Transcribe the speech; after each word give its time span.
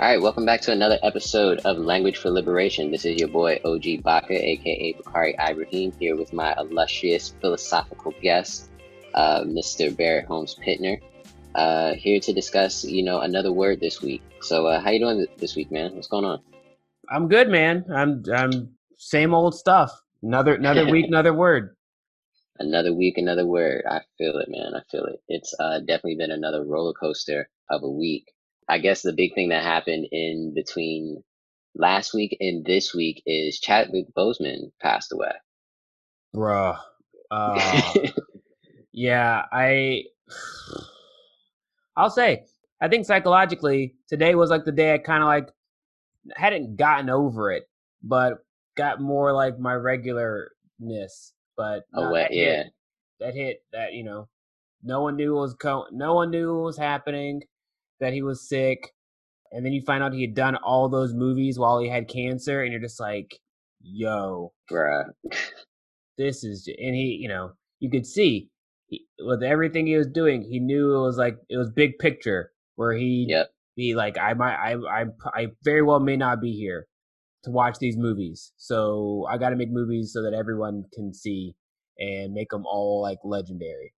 All 0.00 0.06
right, 0.06 0.22
welcome 0.22 0.46
back 0.46 0.62
to 0.62 0.72
another 0.72 0.98
episode 1.02 1.58
of 1.66 1.76
Language 1.76 2.16
for 2.16 2.30
Liberation. 2.30 2.90
This 2.90 3.04
is 3.04 3.20
your 3.20 3.28
boy 3.28 3.60
OG 3.66 4.02
Baka, 4.02 4.32
aka 4.32 4.94
Bakari 4.94 5.36
Ibrahim, 5.38 5.92
here 6.00 6.16
with 6.16 6.32
my 6.32 6.54
illustrious 6.56 7.34
philosophical 7.42 8.14
guest, 8.22 8.70
uh, 9.12 9.42
Mr. 9.42 9.94
Barrett 9.94 10.24
Holmes 10.24 10.56
Pittner, 10.58 11.02
uh, 11.54 11.92
here 11.92 12.18
to 12.18 12.32
discuss, 12.32 12.82
you 12.82 13.02
know, 13.02 13.20
another 13.20 13.52
word 13.52 13.78
this 13.80 14.00
week. 14.00 14.22
So, 14.40 14.68
uh, 14.68 14.80
how 14.80 14.88
you 14.88 15.00
doing 15.00 15.26
this 15.36 15.54
week, 15.54 15.70
man? 15.70 15.94
What's 15.94 16.08
going 16.08 16.24
on? 16.24 16.40
I'm 17.10 17.28
good, 17.28 17.50
man. 17.50 17.84
I'm 17.94 18.24
I'm 18.34 18.70
same 18.96 19.34
old 19.34 19.54
stuff. 19.54 20.00
Another 20.22 20.54
another 20.54 20.90
week, 20.90 21.04
another 21.08 21.34
word. 21.34 21.76
Another 22.58 22.94
week, 22.94 23.18
another 23.18 23.44
word. 23.44 23.84
I 23.86 24.00
feel 24.16 24.38
it, 24.38 24.48
man. 24.48 24.72
I 24.74 24.80
feel 24.90 25.04
it. 25.04 25.20
It's 25.28 25.54
uh, 25.60 25.80
definitely 25.80 26.16
been 26.16 26.30
another 26.30 26.64
roller 26.64 26.94
coaster 26.94 27.50
of 27.68 27.82
a 27.82 27.90
week. 27.90 28.32
I 28.70 28.78
guess 28.78 29.02
the 29.02 29.12
big 29.12 29.34
thing 29.34 29.48
that 29.48 29.64
happened 29.64 30.06
in 30.12 30.52
between 30.54 31.24
last 31.74 32.14
week 32.14 32.36
and 32.38 32.64
this 32.64 32.94
week 32.94 33.20
is 33.26 33.58
Chadwick 33.58 34.06
Boseman 34.16 34.70
passed 34.80 35.12
away. 35.12 35.32
Bruh. 36.34 36.78
Uh, 37.32 37.82
yeah, 38.92 39.42
I 39.52 40.04
I'll 41.96 42.10
say 42.10 42.44
I 42.80 42.86
think 42.86 43.06
psychologically 43.06 43.96
today 44.08 44.36
was 44.36 44.50
like 44.50 44.64
the 44.64 44.72
day 44.72 44.94
I 44.94 44.98
kind 44.98 45.24
of 45.24 45.26
like 45.26 45.48
hadn't 46.36 46.76
gotten 46.76 47.10
over 47.10 47.50
it, 47.50 47.64
but 48.04 48.34
got 48.76 49.00
more 49.00 49.32
like 49.32 49.58
my 49.58 49.74
regularness. 49.74 51.32
But 51.56 51.82
oh, 51.92 52.14
that 52.14 52.32
yeah, 52.32 52.44
hit, 52.44 52.66
that 53.18 53.34
hit 53.34 53.62
that 53.72 53.94
you 53.94 54.04
know, 54.04 54.28
no 54.84 55.02
one 55.02 55.16
knew 55.16 55.34
what 55.34 55.42
was 55.42 55.54
co- 55.54 55.88
no 55.90 56.14
one 56.14 56.30
knew 56.30 56.54
what 56.54 56.66
was 56.66 56.78
happening 56.78 57.42
that 58.00 58.12
he 58.12 58.22
was 58.22 58.48
sick, 58.48 58.92
and 59.52 59.64
then 59.64 59.72
you 59.72 59.82
find 59.82 60.02
out 60.02 60.12
he 60.12 60.22
had 60.22 60.34
done 60.34 60.56
all 60.56 60.88
those 60.88 61.14
movies 61.14 61.58
while 61.58 61.78
he 61.80 61.88
had 61.88 62.08
cancer, 62.08 62.62
and 62.62 62.72
you're 62.72 62.80
just 62.80 63.00
like, 63.00 63.38
yo, 63.80 64.52
bruh, 64.70 65.04
this 66.18 66.44
is, 66.44 66.66
and 66.66 66.94
he, 66.94 67.18
you 67.20 67.28
know, 67.28 67.52
you 67.78 67.90
could 67.90 68.06
see 68.06 68.50
he, 68.86 69.06
with 69.18 69.42
everything 69.42 69.86
he 69.86 69.96
was 69.96 70.06
doing, 70.06 70.42
he 70.42 70.60
knew 70.60 70.94
it 70.94 71.02
was 71.02 71.16
like 71.16 71.36
it 71.48 71.56
was 71.56 71.70
big 71.70 71.98
picture 71.98 72.50
where 72.76 72.92
he 72.92 73.26
yep. 73.28 73.48
be 73.76 73.94
like, 73.94 74.18
I 74.18 74.34
might, 74.34 74.54
I, 74.54 74.74
I, 74.74 75.04
I 75.34 75.46
very 75.64 75.82
well 75.82 76.00
may 76.00 76.16
not 76.16 76.40
be 76.40 76.52
here 76.52 76.86
to 77.44 77.50
watch 77.50 77.78
these 77.78 77.96
movies, 77.96 78.52
so 78.56 79.26
I 79.30 79.38
got 79.38 79.50
to 79.50 79.56
make 79.56 79.70
movies 79.70 80.12
so 80.12 80.22
that 80.22 80.34
everyone 80.34 80.84
can 80.92 81.14
see 81.14 81.54
and 81.98 82.32
make 82.32 82.50
them 82.50 82.64
all 82.66 83.02
like 83.02 83.18
legendary. 83.24 83.94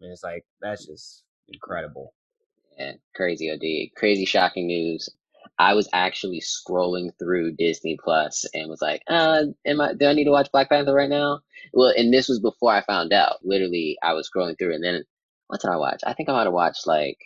And 0.00 0.12
it's 0.12 0.22
like 0.22 0.44
that's 0.60 0.86
just 0.86 1.24
incredible. 1.48 2.14
Yeah, 2.78 2.92
crazy 3.14 3.50
OD. 3.50 3.96
Crazy 3.98 4.24
shocking 4.24 4.66
news. 4.68 5.08
I 5.58 5.74
was 5.74 5.88
actually 5.92 6.40
scrolling 6.40 7.10
through 7.18 7.56
Disney 7.56 7.98
Plus 8.02 8.44
and 8.54 8.70
was 8.70 8.80
like, 8.80 9.02
uh, 9.08 9.42
am 9.66 9.80
I 9.80 9.94
do 9.94 10.06
I 10.06 10.12
need 10.12 10.24
to 10.24 10.30
watch 10.30 10.52
Black 10.52 10.68
Panther 10.68 10.94
right 10.94 11.08
now? 11.08 11.40
Well, 11.72 11.92
and 11.96 12.14
this 12.14 12.28
was 12.28 12.38
before 12.38 12.72
I 12.72 12.82
found 12.82 13.12
out. 13.12 13.36
Literally, 13.42 13.98
I 14.02 14.12
was 14.12 14.30
scrolling 14.30 14.56
through 14.56 14.74
and 14.74 14.84
then 14.84 15.04
what 15.48 15.60
did 15.60 15.70
I 15.70 15.76
watch? 15.76 16.02
I 16.06 16.12
think 16.12 16.28
I 16.28 16.32
might 16.32 16.44
have 16.44 16.52
watched 16.52 16.86
like 16.86 17.18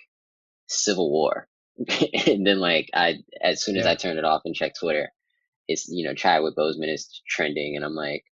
Civil 0.68 1.10
War. 1.10 1.46
and 2.26 2.46
then 2.46 2.58
like 2.58 2.88
I 2.94 3.18
as 3.42 3.62
soon 3.62 3.76
as 3.76 3.84
yeah. 3.84 3.90
I 3.90 3.94
turned 3.96 4.18
it 4.18 4.24
off 4.24 4.42
and 4.44 4.54
checked 4.54 4.78
Twitter, 4.80 5.10
it's 5.68 5.88
you 5.88 6.04
know, 6.06 6.14
Chadwick 6.14 6.56
Boseman 6.56 6.92
is 6.92 7.22
trending 7.28 7.76
and 7.76 7.84
I'm 7.84 7.94
like, 7.94 8.24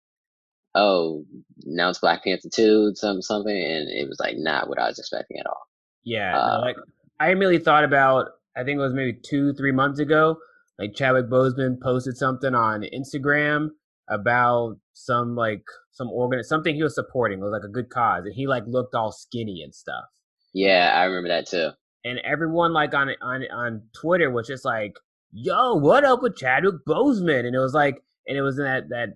Oh, 0.76 1.26
now 1.66 1.90
it's 1.90 2.00
Black 2.00 2.24
Panther 2.24 2.50
2, 2.54 2.94
something 2.96 3.22
something 3.22 3.54
and 3.54 3.90
it 3.90 4.08
was 4.08 4.20
like 4.20 4.38
not 4.38 4.70
what 4.70 4.80
I 4.80 4.88
was 4.88 5.00
expecting 5.00 5.40
at 5.40 5.48
all. 5.48 5.68
Yeah, 6.04 6.32
no, 6.32 6.62
like 6.62 6.78
I 7.20 7.32
immediately 7.32 7.60
thought 7.60 7.84
about 7.84 8.30
I 8.56 8.64
think 8.64 8.78
it 8.78 8.82
was 8.82 8.94
maybe 8.94 9.14
two, 9.14 9.54
three 9.54 9.72
months 9.72 10.00
ago. 10.00 10.38
Like 10.78 10.96
Chadwick 10.96 11.30
Boseman 11.30 11.80
posted 11.82 12.18
something 12.18 12.56
on 12.56 12.84
Instagram 12.94 13.70
about 14.10 14.78
some 14.94 15.36
like 15.36 15.64
some 15.92 16.10
organ 16.10 16.44
something 16.44 16.76
he 16.76 16.84
was 16.84 16.96
supporting. 16.96 17.40
It 17.40 17.44
was 17.44 17.52
like 17.52 17.64
a 17.64 17.72
good 17.72 17.90
cause, 17.90 18.26
and 18.26 18.34
he 18.34 18.48
like 18.48 18.64
looked 18.68 18.96
all 18.96 19.12
skinny 19.12 19.62
and 19.64 19.74
stuff. 19.74 20.06
Yeah, 20.54 20.92
I 20.96 21.04
remember 21.06 21.30
that 21.30 21.48
too. 21.48 21.70
And 22.06 22.20
everyone 22.20 22.74
like 22.74 22.94
on 22.94 23.10
on 23.22 23.44
on 23.52 23.82
Twitter 23.94 24.32
was 24.32 24.48
just 24.48 24.66
like, 24.66 24.94
"Yo, 25.32 25.76
what 25.76 26.06
up 26.06 26.22
with 26.22 26.38
Chadwick 26.38 26.86
Boseman?" 26.88 27.46
And 27.46 27.56
it 27.56 27.60
was 27.60 27.74
like, 27.74 28.02
and 28.26 28.38
it 28.38 28.42
was 28.42 28.58
in 28.58 28.64
that 28.64 28.90
that 28.90 29.10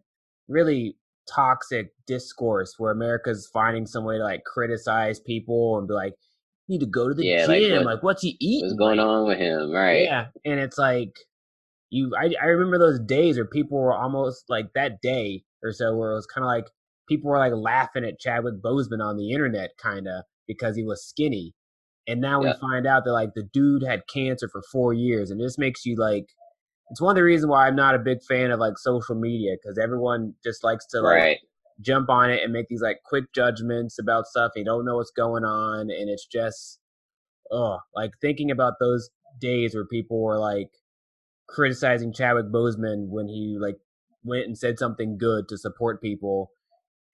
really 0.48 0.98
toxic 1.34 1.94
discourse 2.06 2.76
where 2.78 2.92
America's 2.92 3.50
finding 3.54 3.86
some 3.86 4.04
way 4.04 4.18
to 4.18 4.24
like 4.24 4.44
criticize 4.44 5.20
people 5.22 5.78
and 5.78 5.88
be 5.88 5.94
like, 5.94 6.14
need 6.68 6.80
to 6.80 6.86
go 6.86 7.10
to 7.10 7.14
the 7.14 7.26
yeah, 7.26 7.46
gym. 7.46 7.78
Like, 7.78 7.86
what, 7.86 7.86
like, 7.86 8.04
what's 8.04 8.22
he 8.22 8.38
eating? 8.40 8.70
What's 8.70 8.78
going 8.78 8.98
like, 8.98 9.08
on 9.08 9.28
with 9.28 9.38
him? 9.38 9.72
Right. 9.72 10.04
Yeah. 10.04 10.28
And 10.46 10.60
it's 10.60 10.78
like 10.78 11.12
you 11.90 12.12
I, 12.18 12.34
I 12.42 12.46
remember 12.46 12.80
those 12.80 13.00
days 13.00 13.38
where 13.38 13.46
people 13.46 13.80
were 13.80 13.96
almost 13.96 14.46
like 14.50 14.74
that 14.76 15.02
day 15.02 15.44
or 15.64 15.72
so 15.72 15.96
where 15.96 16.12
it 16.12 16.16
was 16.16 16.28
kinda 16.28 16.48
like 16.48 16.66
people 17.08 17.30
were 17.30 17.38
like 17.38 17.54
laughing 17.54 18.04
at 18.04 18.20
Chadwick 18.20 18.56
Boseman 18.64 19.04
on 19.04 19.18
the 19.18 19.32
internet 19.32 19.72
kinda 19.82 20.24
because 20.48 20.76
he 20.76 20.84
was 20.84 21.06
skinny. 21.06 21.54
And 22.06 22.20
now 22.20 22.42
we 22.42 22.52
find 22.60 22.86
out 22.86 23.06
that 23.06 23.14
like 23.14 23.30
the 23.34 23.44
dude 23.54 23.82
had 23.82 24.08
cancer 24.14 24.50
for 24.50 24.62
four 24.72 24.94
years 24.94 25.32
and 25.32 25.40
this 25.40 25.58
makes 25.58 25.86
you 25.86 25.96
like 25.96 26.26
it's 26.90 27.00
one 27.00 27.12
of 27.12 27.16
the 27.16 27.24
reasons 27.24 27.50
why 27.50 27.68
I'm 27.68 27.78
not 27.78 27.96
a 27.96 28.00
big 28.00 28.18
fan 28.28 28.52
of 28.52 28.60
like 28.60 28.78
social 28.78 29.16
media 29.16 29.56
because 29.62 29.78
everyone 29.78 30.34
just 30.44 30.64
likes 30.66 30.86
to 30.88 31.00
like 31.00 31.16
right 31.16 31.38
jump 31.84 32.10
on 32.10 32.32
it 32.32 32.42
and 32.44 32.54
make 32.54 32.68
these 32.68 32.82
like 32.82 32.98
quick 33.06 33.26
judgments 33.34 34.00
about 34.00 34.26
stuff. 34.28 34.52
You 34.56 34.66
don't 34.66 34.86
know 34.86 34.96
what's 34.96 35.12
going 35.12 35.44
on, 35.44 35.90
and 35.92 36.10
it's 36.10 36.26
just, 36.26 36.80
oh, 37.52 37.80
like 37.96 38.12
thinking 38.22 38.52
about 38.52 38.74
those 38.80 39.10
days 39.40 39.76
where 39.76 39.86
people 39.86 40.22
were 40.22 40.40
like 40.40 40.70
criticizing 41.48 42.14
Chadwick 42.14 42.52
Boseman 42.52 43.10
when 43.10 43.28
he 43.28 43.58
like 43.60 43.78
went 44.24 44.46
and 44.46 44.58
said 44.58 44.80
something 44.80 45.18
good 45.18 45.48
to 45.50 45.58
support 45.58 46.02
people, 46.02 46.52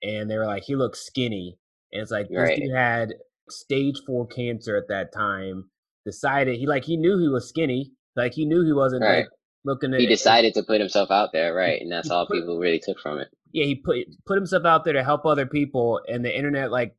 and 0.01 0.29
they 0.29 0.37
were 0.37 0.45
like, 0.45 0.63
he 0.63 0.75
looks 0.75 1.05
skinny, 1.05 1.57
and 1.91 2.01
it's 2.01 2.11
like 2.11 2.27
right. 2.31 2.49
this 2.49 2.59
dude 2.59 2.75
had 2.75 3.13
stage 3.49 4.01
four 4.05 4.27
cancer 4.27 4.77
at 4.77 4.87
that 4.89 5.13
time. 5.13 5.69
Decided 6.05 6.57
he 6.57 6.65
like 6.65 6.85
he 6.85 6.97
knew 6.97 7.19
he 7.19 7.27
was 7.27 7.47
skinny, 7.49 7.91
like 8.15 8.33
he 8.33 8.45
knew 8.45 8.63
he 8.65 8.73
wasn't 8.73 9.03
right. 9.03 9.17
like 9.17 9.27
looking 9.65 9.93
at. 9.93 9.99
He 9.99 10.07
decided 10.07 10.53
to 10.53 10.63
put 10.63 10.79
himself 10.79 11.11
out 11.11 11.29
there, 11.33 11.53
right, 11.53 11.81
and 11.81 11.91
that's 11.91 12.09
all 12.11 12.25
people 12.25 12.57
really 12.57 12.79
took 12.79 12.99
from 12.99 13.19
it 13.19 13.27
yeah, 13.51 13.65
he 13.65 13.75
put 13.75 13.97
put 14.25 14.37
himself 14.37 14.65
out 14.65 14.83
there 14.83 14.93
to 14.93 15.03
help 15.03 15.25
other 15.25 15.45
people, 15.45 16.01
and 16.07 16.23
the 16.23 16.35
internet 16.35 16.71
like 16.71 16.95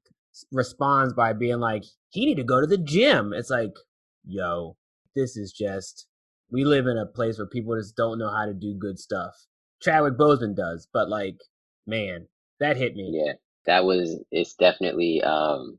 responds 0.53 1.13
by 1.13 1.33
being 1.33 1.61
like, 1.61 1.85
he 2.11 2.27
need 2.27 2.37
to 2.37 2.45
go 2.45 2.61
to 2.61 2.67
the 2.67 2.79
gym. 2.79 3.33
It's 3.33 3.51
like, 3.51 3.75
yo, 4.25 4.77
this 5.15 5.37
is 5.37 5.53
just 5.53 6.07
we 6.51 6.65
live 6.65 6.87
in 6.87 6.99
a 6.99 7.07
place 7.07 7.39
where 7.39 7.47
people 7.47 7.77
just 7.77 7.97
don't 7.97 8.19
know 8.19 8.31
how 8.31 8.47
to 8.47 8.55
do 8.55 8.75
good 8.79 8.99
stuff. 8.99 9.35
Chadwick 9.81 10.19
Boseman 10.19 10.57
does, 10.57 10.89
but 10.93 11.09
like, 11.09 11.37
man, 11.87 12.27
that 12.59 12.77
hit 12.77 12.95
me. 12.95 13.11
Yeah, 13.13 13.35
that 13.67 13.85
was 13.85 14.19
it's 14.31 14.55
definitely 14.55 15.23
um, 15.23 15.79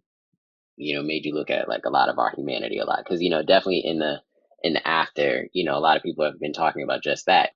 you 0.78 0.96
know, 0.96 1.04
made 1.04 1.26
you 1.26 1.34
look 1.34 1.50
at 1.50 1.70
like 1.70 1.86
a 1.86 1.92
lot 1.92 2.10
of 2.10 2.18
our 2.18 2.32
humanity 2.36 2.80
a 2.80 2.86
lot 2.86 3.04
because 3.04 3.22
you 3.22 3.30
know, 3.30 3.44
definitely 3.44 3.84
in 3.86 4.00
the 4.00 4.22
in 4.64 4.74
the 4.74 4.88
after, 4.88 5.48
you 5.54 5.66
know, 5.66 5.78
a 5.78 5.80
lot 5.80 5.98
of 5.98 6.04
people 6.04 6.24
have 6.24 6.40
been 6.40 6.54
talking 6.54 6.84
about 6.84 7.04
just 7.04 7.26
that. 7.26 7.52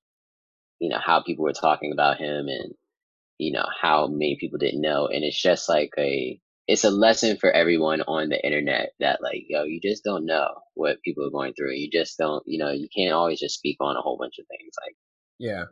You 0.79 0.89
know, 0.89 0.99
how 0.99 1.21
people 1.21 1.45
were 1.45 1.53
talking 1.53 1.93
about 1.93 2.17
him 2.17 2.47
and 2.49 2.73
you 3.37 3.51
know 3.51 3.65
how 3.81 4.07
many 4.07 4.37
people 4.39 4.57
didn't 4.57 4.81
know 4.81 5.07
and 5.07 5.23
it's 5.23 5.41
just 5.41 5.67
like 5.69 5.91
a 5.97 6.39
it's 6.67 6.83
a 6.83 6.89
lesson 6.89 7.37
for 7.37 7.51
everyone 7.51 8.01
on 8.01 8.29
the 8.29 8.43
internet 8.43 8.91
that 8.99 9.21
like 9.21 9.43
yo 9.47 9.63
you 9.63 9.79
just 9.81 10.03
don't 10.03 10.25
know 10.25 10.47
what 10.73 11.01
people 11.03 11.25
are 11.25 11.31
going 11.31 11.53
through 11.53 11.71
you 11.71 11.89
just 11.91 12.17
don't 12.17 12.43
you 12.45 12.57
know 12.57 12.71
you 12.71 12.87
can't 12.95 13.13
always 13.13 13.39
just 13.39 13.55
speak 13.55 13.77
on 13.79 13.95
a 13.95 14.01
whole 14.01 14.17
bunch 14.17 14.35
of 14.39 14.45
things 14.47 14.73
like 14.85 14.95
yeah 15.37 15.63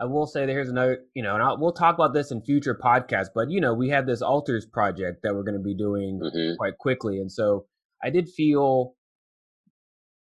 i 0.00 0.04
will 0.04 0.26
say 0.26 0.46
there's 0.46 0.68
another 0.68 0.98
you 1.14 1.22
know 1.22 1.34
and 1.34 1.42
I'll, 1.42 1.58
we'll 1.58 1.72
talk 1.72 1.94
about 1.94 2.14
this 2.14 2.30
in 2.30 2.42
future 2.42 2.78
podcasts 2.82 3.30
but 3.34 3.50
you 3.50 3.60
know 3.60 3.74
we 3.74 3.90
have 3.90 4.06
this 4.06 4.22
altars 4.22 4.66
project 4.66 5.22
that 5.22 5.34
we're 5.34 5.44
going 5.44 5.58
to 5.58 5.60
be 5.60 5.76
doing 5.76 6.20
mm-hmm. 6.22 6.56
quite 6.56 6.78
quickly 6.78 7.18
and 7.18 7.30
so 7.30 7.66
i 8.02 8.10
did 8.10 8.28
feel 8.28 8.94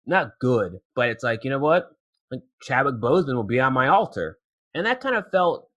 not 0.05 0.31
good 0.39 0.73
but 0.95 1.09
it's 1.09 1.23
like 1.23 1.43
you 1.43 1.49
know 1.49 1.59
what 1.59 1.89
like 2.31 2.41
chadwick 2.61 2.95
boseman 2.95 3.35
will 3.35 3.43
be 3.43 3.59
on 3.59 3.73
my 3.73 3.87
altar 3.87 4.37
and 4.73 4.85
that 4.85 4.99
kind 4.99 5.15
of 5.15 5.23
felt 5.31 5.69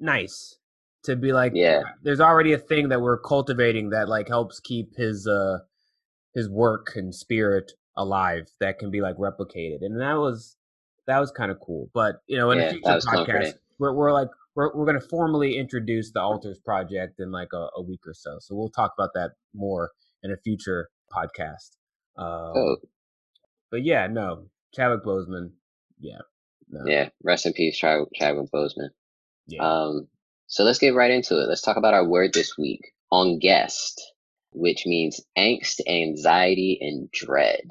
nice 0.00 0.58
to 1.04 1.16
be 1.16 1.32
like 1.32 1.52
yeah 1.54 1.82
there's 2.02 2.20
already 2.20 2.52
a 2.52 2.58
thing 2.58 2.88
that 2.88 3.00
we're 3.00 3.18
cultivating 3.18 3.90
that 3.90 4.08
like 4.08 4.28
helps 4.28 4.60
keep 4.60 4.96
his 4.96 5.26
uh 5.26 5.58
his 6.34 6.48
work 6.48 6.92
and 6.96 7.14
spirit 7.14 7.72
alive 7.96 8.46
that 8.60 8.78
can 8.78 8.90
be 8.90 9.00
like 9.00 9.16
replicated 9.16 9.78
and 9.82 10.00
that 10.00 10.14
was 10.14 10.56
that 11.06 11.18
was 11.18 11.30
kind 11.30 11.50
of 11.50 11.58
cool 11.60 11.90
but 11.94 12.16
you 12.26 12.36
know 12.36 12.50
in 12.50 12.58
yeah, 12.58 12.66
a 12.66 12.70
future 12.70 12.98
podcast 13.06 13.52
we're, 13.78 13.92
we're 13.92 14.12
like 14.12 14.28
we're, 14.54 14.74
we're 14.74 14.86
going 14.86 14.98
to 14.98 15.08
formally 15.08 15.56
introduce 15.56 16.12
the 16.12 16.20
altars 16.20 16.58
project 16.58 17.18
in 17.18 17.32
like 17.32 17.48
a, 17.52 17.68
a, 17.76 17.82
week 17.82 18.00
or 18.06 18.14
so 18.14 18.38
so 18.40 18.54
we'll 18.54 18.70
talk 18.70 18.92
about 18.98 19.10
that 19.14 19.32
more 19.54 19.90
in 20.22 20.32
a 20.32 20.36
future 20.38 20.88
podcast 21.12 21.76
um, 22.16 22.52
oh. 22.56 22.76
but 23.70 23.84
yeah 23.84 24.06
no 24.06 24.46
chadwick 24.74 25.04
boseman 25.04 25.50
yeah 26.00 26.18
no. 26.68 26.80
yeah 26.86 27.08
rest 27.22 27.46
in 27.46 27.52
peace 27.52 27.76
chadwick, 27.76 28.08
chadwick 28.14 28.50
boseman 28.52 28.88
yeah. 29.46 29.64
Um, 29.64 30.08
so 30.48 30.64
let's 30.64 30.78
get 30.78 30.94
right 30.94 31.10
into 31.10 31.34
it. 31.40 31.48
Let's 31.48 31.62
talk 31.62 31.76
about 31.76 31.94
our 31.94 32.06
word 32.08 32.32
this 32.34 32.56
week 32.58 32.80
Angest, 33.12 34.00
which 34.52 34.86
means 34.86 35.20
angst, 35.38 35.80
anxiety, 35.88 36.78
and 36.80 37.10
dread. 37.12 37.62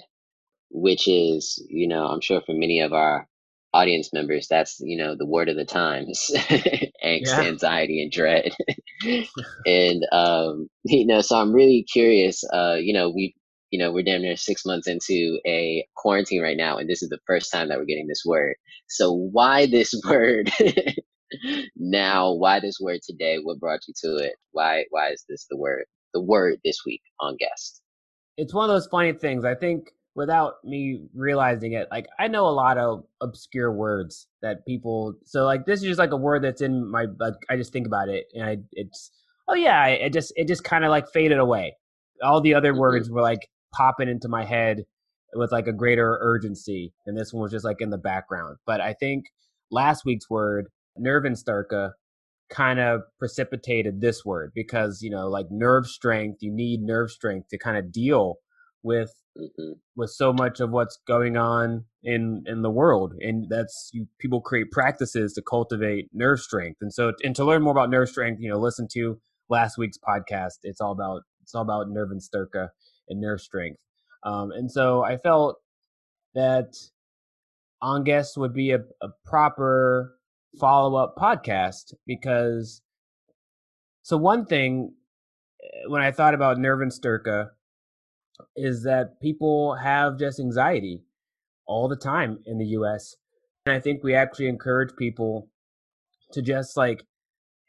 which 0.72 1.08
is, 1.08 1.66
you 1.70 1.88
know, 1.90 2.08
I'm 2.08 2.22
sure 2.22 2.42
for 2.42 2.54
many 2.54 2.82
of 2.82 2.94
our 2.94 3.28
audience 3.74 4.12
members, 4.14 4.48
that's, 4.50 4.80
you 4.82 4.98
know, 4.98 5.16
the 5.18 5.28
word 5.28 5.50
of 5.50 5.58
the 5.58 5.66
times 5.66 6.32
angst, 7.06 7.38
Yeah. 7.38 7.40
anxiety, 7.40 8.04
and 8.04 8.12
dread. 8.12 8.54
and, 9.66 10.04
um, 10.12 10.68
you 10.86 11.08
know, 11.08 11.22
so 11.22 11.38
I'm 11.38 11.54
really 11.54 11.86
curious. 11.92 12.44
Uh, 12.54 12.78
you 12.80 12.94
know, 12.94 13.12
we, 13.12 13.36
you 13.72 13.80
know, 13.80 13.92
we're 13.92 14.04
damn 14.04 14.22
near 14.24 14.38
six 14.38 14.66
months 14.66 14.88
into 14.88 15.40
a 15.48 15.86
quarantine 15.96 16.42
right 16.44 16.58
now, 16.58 16.78
and 16.78 16.90
this 16.90 17.04
is 17.04 17.10
the 17.10 17.20
first 17.28 17.52
time 17.52 17.70
that 17.70 17.80
we're 17.80 17.86
getting 17.86 18.08
this 18.08 18.24
word. 18.26 18.56
So, 18.88 19.14
why 19.14 19.68
this 19.68 19.94
word 20.08 20.52
now? 21.76 22.34
Why 22.34 22.60
this 22.60 22.80
word 22.82 23.02
today? 23.04 23.38
What 23.42 23.60
brought 23.60 23.82
you 23.88 23.94
to 24.04 24.18
it? 24.18 24.36
Why, 24.52 24.86
why 24.90 25.10
is 25.10 25.26
this 25.30 25.46
the 25.50 25.58
word, 25.58 25.86
the 26.14 26.22
word 26.22 26.60
this 26.64 26.80
week 26.86 27.02
Angest? 27.22 27.82
It's 28.38 28.54
one 28.54 28.70
of 28.70 28.74
those 28.76 28.88
funny 28.88 29.14
things. 29.14 29.46
I 29.46 29.56
think 29.56 29.92
without 30.16 30.56
me 30.64 31.02
realizing 31.14 31.74
it, 31.74 31.88
like 31.92 32.08
I 32.20 32.28
know 32.28 32.48
a 32.48 32.50
lot 32.52 32.78
of 32.78 33.04
obscure 33.22 33.72
words 33.72 34.28
that 34.42 34.66
people. 34.66 35.16
So 35.26 35.46
like 35.46 35.66
this 35.66 35.82
is 35.82 35.88
just 35.88 36.00
like 36.00 36.12
a 36.12 36.18
word 36.18 36.44
that's 36.44 36.62
in 36.62 36.90
my. 36.90 37.06
Like 37.20 37.36
I 37.50 37.56
just 37.58 37.72
think 37.74 37.86
about 37.88 38.10
it, 38.10 38.26
and 38.34 38.44
I 38.44 38.58
it's 38.72 39.12
oh 39.48 39.56
yeah, 39.56 39.86
it 39.88 40.14
just 40.14 40.34
it 40.36 40.48
just 40.48 40.64
kind 40.64 40.84
of 40.84 40.90
like 40.90 41.10
faded 41.10 41.38
away. 41.40 41.76
All 42.24 42.42
the 42.42 42.56
other 42.56 42.74
Mhm. 42.74 42.80
words 42.80 43.10
were 43.10 43.22
like 43.22 43.48
popping 43.74 44.10
into 44.10 44.28
my 44.28 44.46
head 44.46 44.86
with 45.36 45.52
like 45.52 45.68
a 45.68 45.74
greater 45.74 46.18
urgency, 46.22 46.94
and 47.06 47.18
this 47.18 47.34
one 47.34 47.44
was 47.44 47.52
just 47.52 47.66
like 47.66 47.82
in 47.82 47.90
the 47.92 47.98
background. 47.98 48.58
But 48.66 48.82
I 48.82 48.94
think 48.94 49.26
last 49.72 50.06
week's 50.06 50.30
word, 50.30 50.68
Nervenstärke, 51.00 51.94
kind 52.50 52.80
of 52.80 53.02
precipitated 53.20 54.00
this 54.02 54.24
word 54.24 54.52
because 54.54 55.02
you 55.02 55.10
know 55.10 55.28
like 55.28 55.48
nerve 55.50 55.88
strength 55.88 56.38
you 56.42 56.52
need 56.52 56.82
nerve 56.82 57.10
strength 57.10 57.48
to 57.50 57.58
kind 57.58 57.78
of 57.78 57.92
deal 57.92 58.36
with 58.84 59.12
Mhm. 59.36 59.80
with 59.96 60.12
so 60.12 60.32
much 60.32 60.60
of 60.60 60.70
what's 60.70 61.00
going 61.08 61.36
on 61.38 61.86
in 62.04 62.44
in 62.46 62.62
the 62.62 62.70
world 62.70 63.16
and 63.20 63.48
that's 63.50 63.90
you 63.92 64.08
people 64.20 64.42
create 64.42 64.70
practices 64.72 65.34
to 65.34 65.42
cultivate 65.42 66.10
nerve 66.14 66.40
strength 66.40 66.78
and 66.82 66.94
so 66.94 67.14
and 67.24 67.36
to 67.36 67.44
learn 67.44 67.64
more 67.64 67.72
about 67.72 67.90
nerve 67.90 68.10
strength 68.10 68.40
you 68.40 68.50
know 68.50 68.60
listen 68.60 68.88
to 68.92 69.20
last 69.50 69.80
week's 69.80 69.98
podcast 69.98 70.60
it's 70.62 70.80
all 70.80 70.92
about 70.92 71.24
it's 71.42 71.56
all 71.56 71.64
about 71.64 71.88
Nervenstärke 71.88 72.70
and 73.10 73.20
nerve 73.20 73.42
strength 73.42 73.80
um, 74.24 74.52
and 74.52 74.72
so 74.72 75.04
i 75.04 75.18
felt 75.18 75.58
that 76.36 76.76
Angest 77.82 78.38
would 78.38 78.54
be 78.54 78.72
a, 78.72 78.80
a 79.02 79.10
proper 79.26 80.16
follow-up 80.60 81.16
podcast 81.18 81.94
because 82.06 82.82
so 84.02 84.18
one 84.18 84.46
thing 84.46 84.94
eh, 85.64 85.88
when 85.88 86.02
i 86.02 86.12
thought 86.12 86.34
about 86.34 86.58
nerve 86.58 86.82
and 86.82 86.92
is 88.56 88.84
that 88.84 89.20
people 89.22 89.76
have 89.76 90.18
just 90.18 90.40
anxiety 90.40 91.02
all 91.66 91.88
the 91.88 91.96
time 91.96 92.40
in 92.46 92.58
the 92.58 92.66
US. 92.66 93.16
And 93.66 93.76
I 93.76 93.80
think 93.80 94.04
we 94.04 94.16
actually 94.16 94.48
encourage 94.48 94.96
people 94.98 95.50
to 96.32 96.42
just 96.42 96.76
like 96.76 97.04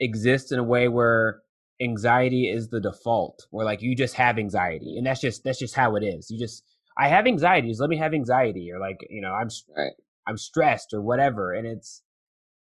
exist 0.00 0.52
in 0.52 0.58
a 0.58 0.64
way 0.64 0.88
where 0.88 1.40
anxiety 1.80 2.48
is 2.48 2.68
the 2.68 2.80
default, 2.80 3.46
where 3.50 3.64
like 3.64 3.82
you 3.82 3.94
just 3.94 4.14
have 4.14 4.38
anxiety 4.38 4.96
and 4.96 5.06
that's 5.06 5.20
just 5.20 5.44
that's 5.44 5.58
just 5.58 5.74
how 5.74 5.96
it 5.96 6.02
is. 6.02 6.30
You 6.30 6.38
just 6.38 6.64
I 6.96 7.08
have 7.08 7.26
anxieties, 7.26 7.80
let 7.80 7.90
me 7.90 7.96
have 7.98 8.14
anxiety 8.14 8.70
or 8.72 8.78
like, 8.78 8.98
you 9.10 9.20
know, 9.20 9.32
I'm 9.32 9.48
Right. 9.76 9.92
I'm 10.26 10.38
stressed 10.38 10.94
or 10.94 11.02
whatever 11.02 11.52
and 11.52 11.66
it's 11.66 12.02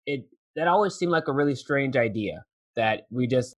it 0.06 0.22
that 0.56 0.68
always 0.68 0.94
seemed 0.94 1.12
like 1.12 1.28
a 1.28 1.32
really 1.32 1.54
strange 1.54 1.96
idea 1.96 2.44
that 2.76 3.02
we 3.10 3.26
just 3.26 3.54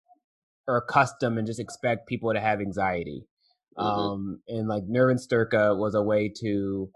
are 0.67 0.77
accustomed 0.77 1.37
and 1.37 1.47
just 1.47 1.59
expect 1.59 2.07
people 2.07 2.33
to 2.33 2.39
have 2.39 2.59
anxiety. 2.61 3.25
Mhm. 3.77 3.83
Um, 3.83 4.41
and 4.47 4.67
like 4.67 4.83
Nervenstärke 4.85 5.77
was 5.77 5.95
a 5.95 6.01
way 6.01 6.29
to, 6.29 6.89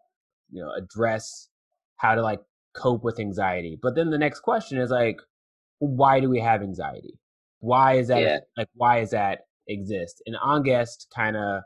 you 0.51 0.62
know, 0.62 0.71
address 0.74 1.50
how 1.98 2.15
to 2.15 2.21
like 2.21 2.42
cope 2.74 3.03
with 3.03 3.19
anxiety. 3.19 3.77
But 3.81 3.95
then 3.95 4.09
the 4.09 4.18
next 4.18 4.42
question 4.42 4.77
is 4.80 4.89
like, 4.89 5.21
why 5.80 6.19
do 6.19 6.30
we 6.30 6.39
have 6.39 6.62
anxiety? 6.62 7.19
Why 7.59 7.94
is 7.95 8.07
that 8.07 8.21
Yeah. 8.21 8.39
like 8.57 8.69
why 8.75 9.00
is 9.01 9.12
that 9.12 9.42
exist? 9.68 10.21
And 10.25 10.36
Angest 10.45 11.07
kind 11.15 11.38
of 11.38 11.63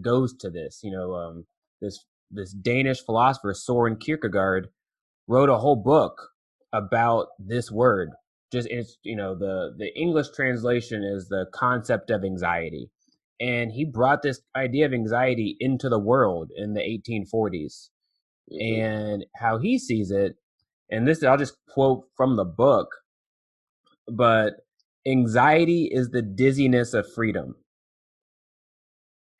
goes 0.00 0.34
to 0.38 0.50
this. 0.50 0.80
You 0.82 0.92
know, 0.92 1.14
um, 1.14 1.46
this 1.80 2.04
this 2.30 2.52
Danish 2.52 3.02
philosopher 3.04 3.54
Soren 3.54 3.96
Kierkegaard 3.96 4.68
wrote 5.26 5.48
a 5.48 5.58
whole 5.58 5.76
book 5.76 6.30
about 6.72 7.28
this 7.38 7.70
word. 7.70 8.10
Just 8.52 8.68
it's 8.70 8.98
you 9.02 9.16
know 9.16 9.34
the 9.36 9.74
the 9.76 9.94
English 9.98 10.28
translation 10.34 11.04
is 11.04 11.28
the 11.28 11.46
concept 11.52 12.10
of 12.10 12.24
anxiety, 12.24 12.90
and 13.40 13.72
he 13.72 13.84
brought 13.84 14.22
this 14.22 14.40
idea 14.56 14.86
of 14.86 14.94
anxiety 14.94 15.56
into 15.60 15.88
the 15.88 15.98
world 15.98 16.50
in 16.56 16.74
the 16.74 16.80
1840s 16.82 17.90
Mhm. 18.52 18.78
and 19.14 19.26
how 19.36 19.58
he 19.58 19.78
sees 19.78 20.10
it. 20.10 20.36
And 20.90 21.06
this 21.06 21.22
I'll 21.22 21.38
just 21.38 21.56
quote 21.68 22.06
from 22.16 22.36
the 22.36 22.44
book, 22.44 22.88
but 24.08 24.54
anxiety 25.06 25.84
is 25.90 26.10
the 26.10 26.22
dizziness 26.22 26.94
of 26.94 27.10
freedom. 27.12 27.56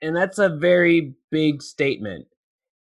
And 0.01 0.15
that's 0.17 0.39
a 0.39 0.49
very 0.49 1.15
big 1.31 1.63
statement. 1.63 2.27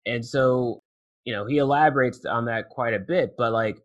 And 0.06 0.24
so, 0.24 0.82
you 1.24 1.32
know, 1.34 1.46
he 1.46 1.58
elaborates 1.58 2.24
on 2.24 2.46
that 2.46 2.68
quite 2.70 2.94
a 2.94 2.98
bit, 2.98 3.36
but 3.38 3.52
like 3.52 3.78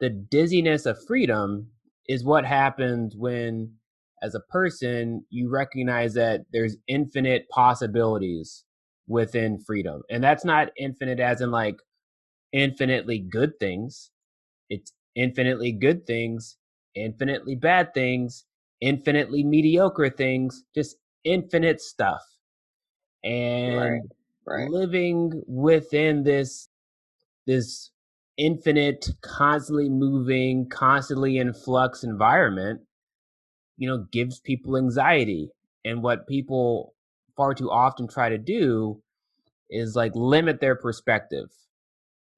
the 0.00 0.10
dizziness 0.10 0.86
of 0.86 1.04
freedom 1.06 1.68
is 2.08 2.24
what 2.24 2.44
happens 2.44 3.16
when 3.16 3.72
as 4.22 4.34
a 4.34 4.40
person 4.40 5.24
you 5.30 5.48
recognize 5.48 6.14
that 6.14 6.42
there's 6.52 6.76
infinite 6.88 7.48
possibilities 7.50 8.64
within 9.06 9.60
freedom. 9.60 10.02
And 10.10 10.22
that's 10.22 10.44
not 10.44 10.70
infinite 10.78 11.20
as 11.20 11.40
in 11.40 11.50
like 11.50 11.76
infinitely 12.52 13.18
good 13.20 13.58
things. 13.60 14.10
It's 14.70 14.92
infinitely 15.14 15.72
good 15.72 16.06
things, 16.06 16.56
infinitely 16.94 17.56
bad 17.56 17.94
things, 17.94 18.44
infinitely 18.80 19.44
mediocre 19.44 20.10
things, 20.10 20.64
just 20.74 20.96
infinite 21.24 21.80
stuff. 21.80 22.22
And 23.24 24.10
Right. 24.46 24.70
living 24.70 25.42
within 25.46 26.22
this 26.22 26.68
this 27.46 27.90
infinite, 28.38 29.08
constantly 29.22 29.88
moving, 29.90 30.68
constantly 30.70 31.38
in 31.38 31.52
flux 31.52 32.04
environment, 32.04 32.80
you 33.76 33.88
know, 33.88 34.06
gives 34.12 34.40
people 34.40 34.76
anxiety. 34.76 35.50
And 35.84 36.02
what 36.02 36.26
people 36.28 36.94
far 37.36 37.54
too 37.54 37.70
often 37.70 38.08
try 38.08 38.28
to 38.30 38.38
do 38.38 39.02
is 39.70 39.96
like 39.96 40.12
limit 40.14 40.60
their 40.60 40.76
perspective, 40.76 41.48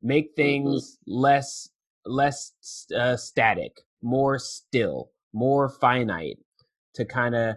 make 0.02 0.30
things 0.36 0.98
less 1.06 1.70
less 2.06 2.52
uh, 2.96 3.16
static, 3.16 3.82
more 4.02 4.38
still, 4.38 5.10
more 5.32 5.68
finite, 5.68 6.38
to 6.94 7.04
kind 7.04 7.34
of 7.34 7.56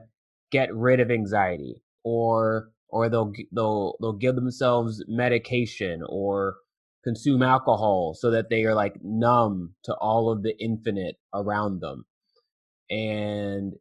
get 0.52 0.74
rid 0.76 1.00
of 1.00 1.12
anxiety, 1.12 1.82
or 2.04 2.72
or 2.90 3.10
they'll 3.10 3.34
they'll 3.52 3.96
they'll 4.02 4.14
give 4.14 4.36
themselves 4.36 5.04
medication 5.08 6.04
or 6.08 6.56
consume 7.04 7.44
alcohol 7.44 8.16
so 8.18 8.32
that 8.32 8.50
they 8.50 8.64
are 8.64 8.76
like 8.76 8.96
numb 9.04 9.76
to 9.84 9.94
all 9.96 10.32
of 10.32 10.44
the 10.44 10.56
infinite 10.60 11.16
around 11.34 11.82
them. 11.82 12.06
And 12.90 13.74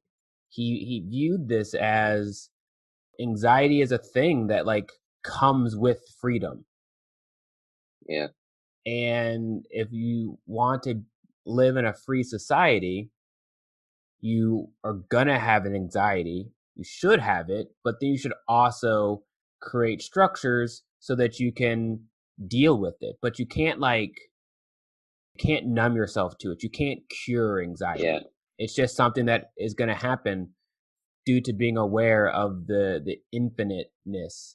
he 0.49 0.85
he 0.87 1.05
viewed 1.09 1.49
this 1.49 1.75
as 1.75 2.51
anxiety 3.21 3.81
is 3.81 3.93
a 3.93 3.99
thing 3.99 4.49
that 4.49 4.67
like 4.67 4.91
comes 5.23 5.77
with 5.77 6.01
freedom. 6.21 6.65
Yeah. 8.07 8.29
And 8.85 9.65
if 9.71 9.89
you 9.93 10.39
want 10.47 10.83
to 10.85 11.03
live 11.47 11.77
in 11.77 11.85
a 11.85 11.95
free 11.95 12.23
society, 12.25 13.11
you 14.21 14.69
are 14.83 14.95
gonna 15.11 15.39
have 15.39 15.65
an 15.65 15.75
anxiety. 15.75 16.51
You 16.75 16.85
should 16.85 17.21
have 17.21 17.51
it, 17.51 17.69
but 17.85 17.97
then 18.01 18.11
you 18.11 18.19
should 18.19 18.35
also 18.49 19.23
create 19.61 20.03
structures 20.03 20.83
so 20.99 21.15
that 21.17 21.39
you 21.39 21.53
can 21.53 22.01
deal 22.47 22.79
with 22.79 22.97
it. 23.01 23.17
But 23.21 23.39
you 23.39 23.47
can't 23.47 23.81
like 23.81 24.15
you 25.35 25.47
can't 25.47 25.67
numb 25.67 25.97
yourself 25.97 26.37
to 26.41 26.53
it. 26.53 26.63
You 26.63 26.71
can't 26.71 27.01
cure 27.25 27.63
anxiety. 27.63 28.05
Yeah. 28.05 28.21
It's 28.59 28.75
just 28.75 28.97
something 28.97 29.27
that 29.27 29.51
is 29.59 29.75
gonna 29.75 29.95
happen 29.95 30.51
due 31.25 31.41
to 31.43 31.53
being 31.53 31.77
aware 31.77 32.29
of 32.29 32.67
the 32.67 33.01
the 33.05 33.19
infiniteness. 33.33 34.55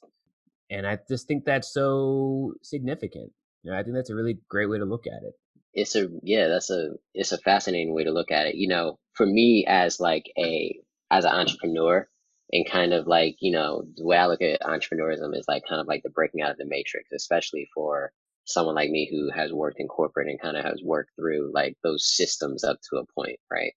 And 0.70 0.86
I 0.86 0.98
just 1.08 1.26
think 1.26 1.44
that's 1.44 1.72
so 1.72 2.54
significant. 2.62 3.32
You 3.62 3.72
know, 3.72 3.78
I 3.78 3.82
think 3.82 3.96
that's 3.96 4.10
a 4.10 4.14
really 4.14 4.38
great 4.48 4.68
way 4.68 4.78
to 4.78 4.84
look 4.84 5.06
at 5.06 5.22
it. 5.22 5.34
It's 5.74 5.96
a 5.96 6.08
yeah, 6.22 6.48
that's 6.48 6.70
a 6.70 6.90
it's 7.14 7.32
a 7.32 7.38
fascinating 7.38 7.94
way 7.94 8.04
to 8.04 8.10
look 8.10 8.30
at 8.30 8.46
it. 8.46 8.54
You 8.56 8.68
know, 8.68 8.98
for 9.14 9.26
me 9.26 9.64
as 9.66 10.00
like 10.00 10.30
a 10.38 10.78
as 11.10 11.24
an 11.24 11.32
entrepreneur 11.32 12.08
and 12.52 12.68
kind 12.70 12.92
of 12.94 13.06
like, 13.06 13.36
you 13.40 13.52
know, 13.52 13.84
the 13.96 14.04
way 14.06 14.16
I 14.16 14.26
look 14.26 14.42
at 14.42 14.62
entrepreneurism 14.62 15.36
is 15.36 15.46
like 15.48 15.64
kind 15.68 15.80
of 15.80 15.86
like 15.86 16.02
the 16.02 16.10
breaking 16.10 16.42
out 16.42 16.50
of 16.52 16.58
the 16.58 16.64
matrix, 16.66 17.10
especially 17.12 17.68
for 17.74 18.12
someone 18.44 18.74
like 18.74 18.90
me 18.90 19.08
who 19.10 19.30
has 19.38 19.52
worked 19.52 19.80
in 19.80 19.88
corporate 19.88 20.28
and 20.28 20.40
kind 20.40 20.56
of 20.56 20.64
has 20.64 20.80
worked 20.82 21.10
through 21.16 21.52
like 21.54 21.76
those 21.82 22.06
systems 22.06 22.64
up 22.64 22.78
to 22.90 22.96
a 22.98 23.06
point, 23.14 23.38
right? 23.50 23.72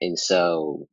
And 0.00 0.18
so 0.18 0.86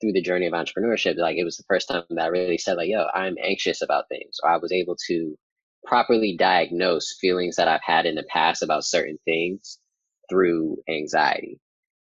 through 0.00 0.12
the 0.12 0.22
journey 0.22 0.46
of 0.46 0.52
entrepreneurship, 0.52 1.16
like 1.16 1.36
it 1.36 1.44
was 1.44 1.56
the 1.56 1.64
first 1.68 1.88
time 1.88 2.04
that 2.10 2.24
I 2.24 2.28
really 2.28 2.58
said 2.58 2.76
like, 2.76 2.88
yo, 2.90 3.06
I'm 3.14 3.36
anxious 3.42 3.82
about 3.82 4.08
things. 4.08 4.38
Or 4.42 4.50
I 4.50 4.58
was 4.58 4.72
able 4.72 4.96
to 5.08 5.36
properly 5.84 6.36
diagnose 6.38 7.16
feelings 7.20 7.56
that 7.56 7.68
I've 7.68 7.82
had 7.82 8.06
in 8.06 8.14
the 8.14 8.24
past 8.24 8.62
about 8.62 8.84
certain 8.84 9.18
things 9.24 9.78
through 10.30 10.78
anxiety. 10.88 11.60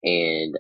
And 0.05 0.57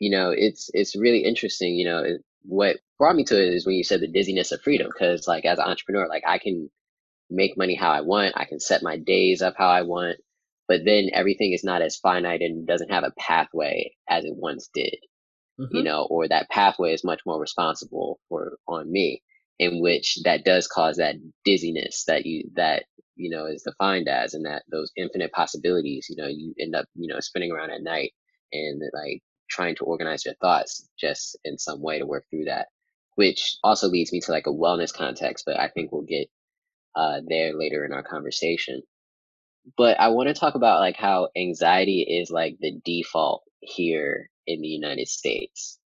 you 0.00 0.10
know, 0.10 0.30
it's 0.30 0.70
it's 0.74 0.96
really 0.96 1.24
interesting. 1.24 1.74
You 1.76 1.86
know, 1.86 2.18
what 2.48 2.78
brought 2.98 3.14
me 3.14 3.24
to 3.24 3.40
it 3.40 3.54
is 3.54 3.66
when 3.66 3.76
you 3.76 3.84
said 3.84 4.00
the 4.00 4.08
dizziness 4.08 4.52
of 4.52 4.62
freedom, 4.62 4.88
because 4.92 5.28
like 5.28 5.44
as 5.44 5.58
an 5.58 5.66
entrepreneur, 5.66 6.08
like 6.08 6.24
I 6.26 6.38
can 6.38 6.70
make 7.30 7.58
money 7.58 7.74
how 7.74 7.90
I 7.90 8.00
want, 8.00 8.34
I 8.36 8.46
can 8.46 8.58
set 8.58 8.82
my 8.82 8.96
days 8.96 9.42
up 9.42 9.54
how 9.56 9.68
I 9.68 9.82
want, 9.82 10.16
but 10.66 10.80
then 10.84 11.10
everything 11.12 11.52
is 11.52 11.62
not 11.62 11.82
as 11.82 11.98
finite 11.98 12.40
and 12.40 12.66
doesn't 12.66 12.90
have 12.90 13.04
a 13.04 13.12
pathway 13.18 13.92
as 14.08 14.24
it 14.24 14.32
once 14.34 14.70
did. 14.72 14.96
Mm-hmm. 15.60 15.76
You 15.76 15.82
know, 15.82 16.06
or 16.08 16.26
that 16.26 16.48
pathway 16.48 16.94
is 16.94 17.04
much 17.04 17.20
more 17.26 17.38
responsible 17.38 18.18
for 18.28 18.58
on 18.66 18.90
me, 18.90 19.22
in 19.58 19.82
which 19.82 20.18
that 20.24 20.44
does 20.44 20.68
cause 20.68 20.96
that 20.96 21.16
dizziness 21.44 22.04
that 22.06 22.24
you 22.24 22.48
that 22.54 22.84
you 23.16 23.28
know 23.28 23.44
is 23.46 23.64
defined 23.64 24.08
as, 24.08 24.34
and 24.34 24.46
that 24.46 24.62
those 24.70 24.92
infinite 24.96 25.32
possibilities. 25.32 26.06
You 26.08 26.16
know, 26.16 26.28
you 26.28 26.54
end 26.60 26.76
up 26.76 26.86
you 26.94 27.12
know 27.12 27.18
spinning 27.18 27.50
around 27.50 27.72
at 27.72 27.82
night 27.82 28.12
and 28.52 28.80
like 28.94 29.20
trying 29.48 29.76
to 29.76 29.84
organize 29.84 30.24
your 30.24 30.34
thoughts 30.34 30.88
just 30.98 31.38
in 31.44 31.58
some 31.58 31.82
way 31.82 31.98
to 31.98 32.06
work 32.06 32.26
through 32.30 32.44
that, 32.44 32.68
which 33.14 33.56
also 33.62 33.88
leads 33.88 34.12
me 34.12 34.20
to 34.20 34.32
like 34.32 34.46
a 34.46 34.50
wellness 34.52 34.92
context, 34.92 35.44
but 35.46 35.58
I 35.58 35.68
think 35.68 35.92
we'll 35.92 36.02
get 36.02 36.28
uh, 36.94 37.20
there 37.26 37.54
later 37.54 37.84
in 37.84 37.92
our 37.92 38.02
conversation. 38.02 38.82
But 39.76 40.00
I 40.00 40.08
want 40.08 40.28
to 40.28 40.34
talk 40.34 40.54
about 40.54 40.80
like 40.80 40.96
how 40.96 41.28
anxiety 41.36 42.02
is 42.02 42.30
like 42.30 42.56
the 42.60 42.80
default 42.84 43.42
here 43.60 44.30
in 44.46 44.60
the 44.60 44.68
United 44.68 45.08
States. 45.08 45.78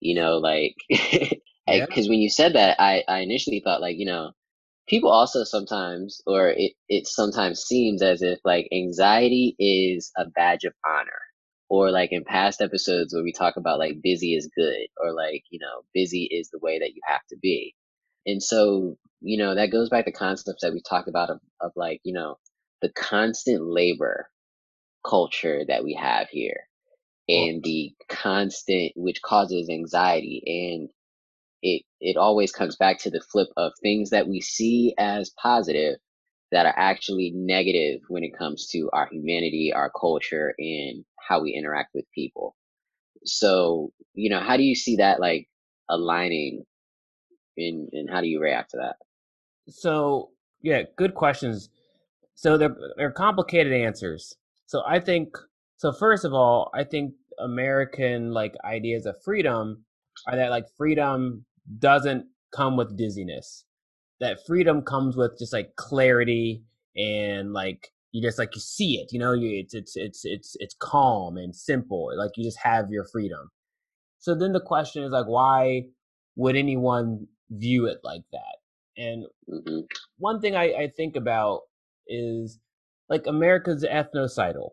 You 0.00 0.14
know, 0.14 0.38
like, 0.38 0.74
because 0.88 1.40
yeah. 1.66 2.08
when 2.08 2.20
you 2.20 2.30
said 2.30 2.54
that, 2.54 2.80
I, 2.80 3.04
I 3.08 3.20
initially 3.20 3.60
thought 3.64 3.80
like, 3.80 3.96
you 3.98 4.06
know, 4.06 4.32
people 4.88 5.10
also 5.10 5.44
sometimes, 5.44 6.20
or 6.26 6.50
it, 6.50 6.72
it 6.88 7.06
sometimes 7.06 7.60
seems 7.60 8.02
as 8.02 8.22
if 8.22 8.38
like 8.44 8.68
anxiety 8.72 9.56
is 9.58 10.12
a 10.16 10.24
badge 10.26 10.64
of 10.64 10.72
honor 10.86 11.20
or 11.68 11.90
like 11.90 12.12
in 12.12 12.24
past 12.24 12.60
episodes 12.60 13.14
where 13.14 13.24
we 13.24 13.32
talk 13.32 13.56
about 13.56 13.78
like 13.78 14.02
busy 14.02 14.34
is 14.34 14.50
good 14.56 14.88
or 14.98 15.12
like 15.12 15.44
you 15.50 15.58
know 15.60 15.82
busy 15.94 16.24
is 16.24 16.50
the 16.50 16.60
way 16.60 16.78
that 16.80 16.94
you 16.94 17.00
have 17.06 17.22
to 17.30 17.36
be. 17.40 17.74
And 18.26 18.42
so 18.42 18.96
you 19.20 19.38
know 19.38 19.54
that 19.54 19.72
goes 19.72 19.90
back 19.90 20.06
to 20.06 20.12
concepts 20.12 20.62
that 20.62 20.72
we 20.72 20.82
talked 20.82 21.08
about 21.08 21.30
of, 21.30 21.40
of 21.60 21.72
like 21.76 22.00
you 22.04 22.14
know 22.14 22.38
the 22.82 22.90
constant 22.90 23.62
labor 23.64 24.28
culture 25.06 25.64
that 25.68 25.84
we 25.84 25.94
have 25.94 26.28
here 26.30 26.60
and 27.28 27.62
the 27.62 27.92
constant 28.08 28.92
which 28.96 29.22
causes 29.22 29.68
anxiety 29.70 30.42
and 30.46 30.90
it 31.62 31.82
it 32.00 32.16
always 32.16 32.52
comes 32.52 32.76
back 32.76 33.00
to 33.00 33.10
the 33.10 33.20
flip 33.20 33.48
of 33.56 33.72
things 33.82 34.10
that 34.10 34.28
we 34.28 34.40
see 34.40 34.94
as 34.98 35.30
positive 35.42 35.96
that 36.50 36.66
are 36.66 36.74
actually 36.76 37.32
negative 37.34 38.00
when 38.08 38.24
it 38.24 38.36
comes 38.36 38.66
to 38.68 38.88
our 38.92 39.08
humanity, 39.10 39.72
our 39.74 39.90
culture, 39.90 40.54
and 40.58 41.04
how 41.28 41.42
we 41.42 41.52
interact 41.52 41.90
with 41.94 42.04
people. 42.14 42.56
So, 43.24 43.92
you 44.14 44.30
know, 44.30 44.40
how 44.40 44.56
do 44.56 44.62
you 44.62 44.74
see 44.74 44.96
that 44.96 45.20
like 45.20 45.48
aligning 45.88 46.64
and 47.56 47.88
and 47.92 48.08
how 48.10 48.20
do 48.20 48.28
you 48.28 48.40
react 48.40 48.70
to 48.70 48.78
that? 48.78 48.96
So, 49.68 50.30
yeah, 50.62 50.82
good 50.96 51.14
questions. 51.14 51.68
So 52.34 52.56
they're 52.56 52.76
they're 52.96 53.10
complicated 53.10 53.72
answers. 53.72 54.34
So 54.66 54.82
I 54.86 55.00
think 55.00 55.36
so 55.76 55.92
first 55.92 56.24
of 56.24 56.32
all, 56.32 56.70
I 56.74 56.84
think 56.84 57.14
American 57.38 58.32
like 58.32 58.54
ideas 58.64 59.06
of 59.06 59.16
freedom 59.22 59.84
are 60.26 60.36
that 60.36 60.50
like 60.50 60.64
freedom 60.76 61.44
doesn't 61.78 62.26
come 62.52 62.76
with 62.76 62.96
dizziness 62.96 63.64
that 64.20 64.44
freedom 64.46 64.82
comes 64.82 65.16
with 65.16 65.38
just 65.38 65.52
like 65.52 65.76
clarity 65.76 66.62
and 66.96 67.52
like 67.52 67.88
you 68.12 68.22
just 68.22 68.38
like 68.38 68.54
you 68.54 68.60
see 68.60 68.98
it 68.98 69.12
you 69.12 69.18
know 69.18 69.32
you, 69.32 69.60
it's 69.60 69.74
it's 69.74 69.96
it's 69.96 70.24
it's 70.24 70.56
it's 70.58 70.74
calm 70.80 71.36
and 71.36 71.54
simple 71.54 72.10
like 72.16 72.32
you 72.36 72.44
just 72.44 72.58
have 72.58 72.90
your 72.90 73.04
freedom. 73.04 73.50
So 74.20 74.34
then 74.34 74.52
the 74.52 74.60
question 74.60 75.04
is 75.04 75.12
like 75.12 75.26
why 75.26 75.84
would 76.36 76.56
anyone 76.56 77.26
view 77.50 77.86
it 77.86 77.98
like 78.02 78.22
that? 78.32 78.56
And 78.96 79.26
mm-hmm. 79.48 79.80
one 80.18 80.40
thing 80.40 80.56
I, 80.56 80.72
I 80.72 80.92
think 80.96 81.16
about 81.16 81.60
is 82.06 82.58
like 83.08 83.26
america's 83.26 83.84
ethnocidal. 83.84 84.70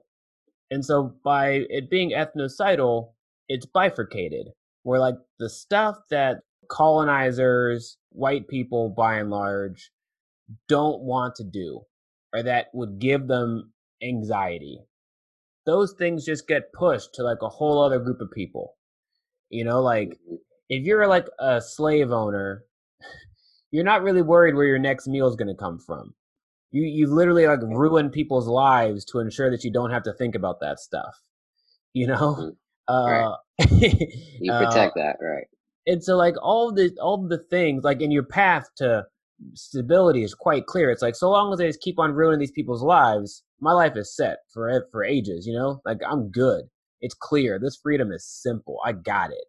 And 0.71 0.83
so 0.83 1.15
by 1.23 1.65
it 1.69 1.89
being 1.89 2.11
ethnocidal 2.11 3.11
it's 3.47 3.65
bifurcated 3.65 4.47
where 4.83 4.99
like 4.99 5.15
the 5.39 5.49
stuff 5.49 5.97
that 6.09 6.37
colonizers, 6.69 7.97
white 8.09 8.47
people 8.47 8.89
by 8.89 9.17
and 9.17 9.29
large, 9.29 9.91
don't 10.67 11.01
want 11.01 11.35
to 11.35 11.43
do 11.43 11.81
or 12.35 12.43
that 12.43 12.67
would 12.73 12.99
give 12.99 13.27
them 13.27 13.71
anxiety. 14.03 14.81
Those 15.65 15.93
things 15.97 16.25
just 16.25 16.47
get 16.47 16.73
pushed 16.73 17.13
to 17.13 17.23
like 17.23 17.41
a 17.41 17.49
whole 17.49 17.81
other 17.81 17.97
group 17.97 18.19
of 18.19 18.29
people. 18.31 18.75
You 19.49 19.63
know, 19.63 19.81
like 19.81 20.09
mm-hmm. 20.09 20.35
if 20.67 20.85
you're 20.85 21.07
like 21.07 21.27
a 21.39 21.61
slave 21.61 22.11
owner, 22.11 22.65
you're 23.71 23.85
not 23.85 24.03
really 24.03 24.21
worried 24.21 24.55
where 24.55 24.65
your 24.67 24.79
next 24.79 25.07
meal 25.07 25.27
is 25.27 25.37
going 25.37 25.47
to 25.47 25.55
come 25.55 25.79
from. 25.79 26.13
You 26.71 26.83
you 26.83 27.07
literally 27.07 27.47
like 27.47 27.61
ruin 27.61 28.09
people's 28.09 28.47
lives 28.47 29.05
to 29.05 29.19
ensure 29.19 29.49
that 29.49 29.63
you 29.63 29.71
don't 29.71 29.91
have 29.91 30.03
to 30.03 30.13
think 30.13 30.35
about 30.35 30.59
that 30.59 30.79
stuff. 30.79 31.15
You 31.93 32.07
know, 32.07 32.53
mm-hmm. 32.89 32.93
uh, 32.93 33.07
right. 33.09 33.37
you 34.41 34.51
protect 34.51 34.97
uh, 34.97 35.01
that, 35.01 35.15
right? 35.21 35.47
And 35.87 36.03
so 36.03 36.15
like 36.15 36.35
all 36.41 36.71
the 36.71 36.95
all 37.01 37.27
the 37.27 37.43
things 37.49 37.83
like 37.83 38.01
in 38.01 38.11
your 38.11 38.23
path 38.23 38.69
to 38.77 39.05
stability 39.53 40.23
is 40.23 40.33
quite 40.33 40.65
clear. 40.65 40.89
It's 40.89 41.01
like 41.01 41.15
so 41.15 41.29
long 41.29 41.53
as 41.53 41.59
I 41.59 41.67
just 41.67 41.81
keep 41.81 41.99
on 41.99 42.13
ruining 42.13 42.39
these 42.39 42.51
people's 42.51 42.83
lives, 42.83 43.43
my 43.59 43.73
life 43.73 43.93
is 43.95 44.15
set 44.15 44.39
for 44.53 44.87
for 44.91 45.03
ages. 45.03 45.45
You 45.45 45.53
know, 45.53 45.81
like 45.85 45.99
I'm 46.07 46.29
good. 46.29 46.65
It's 47.01 47.15
clear. 47.15 47.59
This 47.59 47.77
freedom 47.81 48.11
is 48.11 48.25
simple. 48.25 48.79
I 48.85 48.93
got 48.93 49.31
it. 49.31 49.45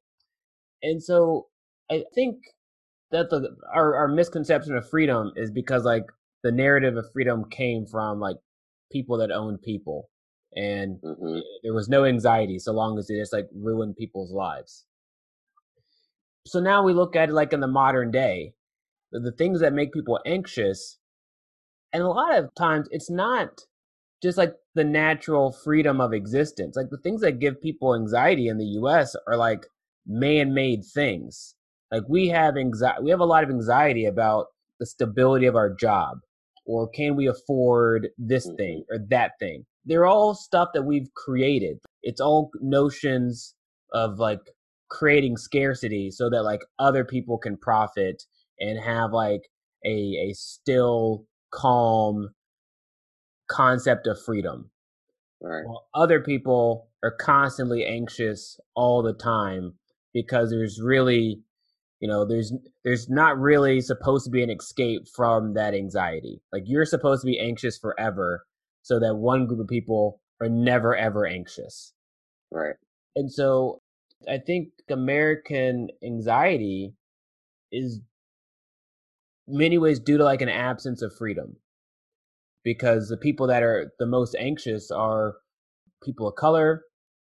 And 0.82 1.02
so 1.02 1.46
I 1.90 2.04
think 2.14 2.36
that 3.10 3.30
the 3.30 3.56
our, 3.72 3.94
our 3.94 4.08
misconception 4.08 4.76
of 4.76 4.88
freedom 4.88 5.32
is 5.36 5.50
because 5.50 5.84
like 5.84 6.04
the 6.42 6.52
narrative 6.52 6.96
of 6.96 7.10
freedom 7.12 7.44
came 7.50 7.86
from 7.86 8.20
like 8.20 8.36
people 8.92 9.16
that 9.18 9.30
owned 9.30 9.62
people 9.62 10.08
and 10.54 10.98
mm-hmm. 11.02 11.38
there 11.62 11.74
was 11.74 11.88
no 11.88 12.04
anxiety 12.04 12.58
so 12.58 12.72
long 12.72 12.98
as 12.98 13.06
they 13.06 13.16
just 13.16 13.32
like 13.32 13.48
ruined 13.54 13.96
people's 13.96 14.32
lives 14.32 14.85
so 16.46 16.60
now 16.60 16.82
we 16.82 16.92
look 16.92 17.16
at 17.16 17.28
it 17.28 17.32
like 17.32 17.52
in 17.52 17.60
the 17.60 17.66
modern 17.66 18.10
day, 18.10 18.52
the, 19.12 19.32
things 19.32 19.60
that 19.60 19.72
make 19.72 19.92
people 19.92 20.20
anxious, 20.24 20.98
and 21.92 22.02
a 22.02 22.08
lot 22.08 22.36
of 22.36 22.54
times 22.54 22.88
it's 22.90 23.10
not 23.10 23.60
just 24.22 24.38
like 24.38 24.54
the 24.74 24.84
natural 24.84 25.52
freedom 25.52 26.00
of 26.00 26.12
existence. 26.12 26.76
Like 26.76 26.90
the 26.90 26.98
things 26.98 27.20
that 27.20 27.38
give 27.38 27.60
people 27.60 27.94
anxiety 27.94 28.48
in 28.48 28.58
the 28.58 28.66
US 28.80 29.14
are 29.26 29.36
like 29.36 29.66
man-made 30.06 30.84
things. 30.84 31.54
Like 31.90 32.04
we 32.08 32.28
have 32.28 32.56
anxiety 32.56 33.02
we 33.02 33.10
have 33.10 33.20
a 33.20 33.24
lot 33.24 33.44
of 33.44 33.50
anxiety 33.50 34.04
about 34.04 34.46
the 34.80 34.86
stability 34.86 35.46
of 35.46 35.56
our 35.56 35.72
job 35.72 36.18
or 36.66 36.88
can 36.88 37.16
we 37.16 37.26
afford 37.26 38.08
this 38.18 38.46
mm-hmm. 38.46 38.56
thing 38.56 38.84
or 38.90 38.98
that 39.10 39.32
thing. 39.38 39.64
They're 39.84 40.06
all 40.06 40.34
stuff 40.34 40.70
that 40.74 40.82
we've 40.82 41.12
created. 41.14 41.78
It's 42.02 42.20
all 42.20 42.50
notions 42.60 43.54
of 43.92 44.18
like 44.18 44.40
creating 44.88 45.36
scarcity 45.36 46.10
so 46.10 46.30
that 46.30 46.42
like 46.42 46.60
other 46.78 47.04
people 47.04 47.38
can 47.38 47.56
profit 47.56 48.22
and 48.60 48.78
have 48.78 49.12
like 49.12 49.42
a 49.84 50.28
a 50.30 50.32
still 50.34 51.26
calm 51.52 52.30
concept 53.48 54.06
of 54.06 54.20
freedom. 54.20 54.70
Right. 55.40 55.64
While 55.66 55.86
other 55.94 56.20
people 56.20 56.88
are 57.02 57.10
constantly 57.10 57.84
anxious 57.84 58.58
all 58.74 59.02
the 59.02 59.12
time 59.12 59.74
because 60.12 60.50
there's 60.50 60.80
really 60.82 61.42
you 62.00 62.08
know 62.08 62.24
there's 62.24 62.52
there's 62.84 63.08
not 63.08 63.38
really 63.38 63.80
supposed 63.80 64.24
to 64.24 64.30
be 64.30 64.42
an 64.42 64.50
escape 64.50 65.02
from 65.14 65.54
that 65.54 65.74
anxiety 65.74 66.40
like 66.52 66.62
you're 66.66 66.84
supposed 66.84 67.22
to 67.22 67.26
be 67.26 67.38
anxious 67.38 67.78
forever 67.78 68.44
so 68.82 68.98
that 68.98 69.16
one 69.16 69.46
group 69.46 69.60
of 69.60 69.68
people 69.68 70.20
are 70.40 70.48
never 70.48 70.96
ever 70.96 71.26
anxious 71.26 71.92
right 72.50 72.74
and 73.14 73.32
so 73.32 73.80
I 74.28 74.38
think 74.38 74.68
American 74.90 75.88
anxiety 76.02 76.94
is 77.70 78.00
many 79.46 79.78
ways 79.78 80.00
due 80.00 80.18
to 80.18 80.24
like 80.24 80.42
an 80.42 80.48
absence 80.48 81.02
of 81.02 81.12
freedom 81.16 81.56
because 82.64 83.08
the 83.08 83.16
people 83.16 83.46
that 83.46 83.62
are 83.62 83.92
the 83.98 84.06
most 84.06 84.34
anxious 84.38 84.90
are 84.90 85.36
people 86.02 86.28
of 86.28 86.34
color, 86.34 86.82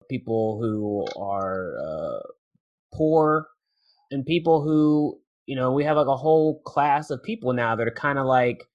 people 0.10 0.60
who 0.60 1.06
are 1.22 1.76
uh, 1.80 2.20
poor, 2.94 3.48
and 4.12 4.26
people 4.26 4.62
who 4.62 5.20
you 5.46 5.56
know 5.56 5.72
we 5.72 5.84
have 5.84 5.98
like 5.98 6.08
a 6.08 6.18
whole 6.18 6.62
class 6.64 7.10
of 7.10 7.24
people 7.24 7.54
now 7.54 7.76
that 7.76 7.88
are 7.88 7.92
kind 7.92 8.20
of 8.20 8.26
like 8.26 8.66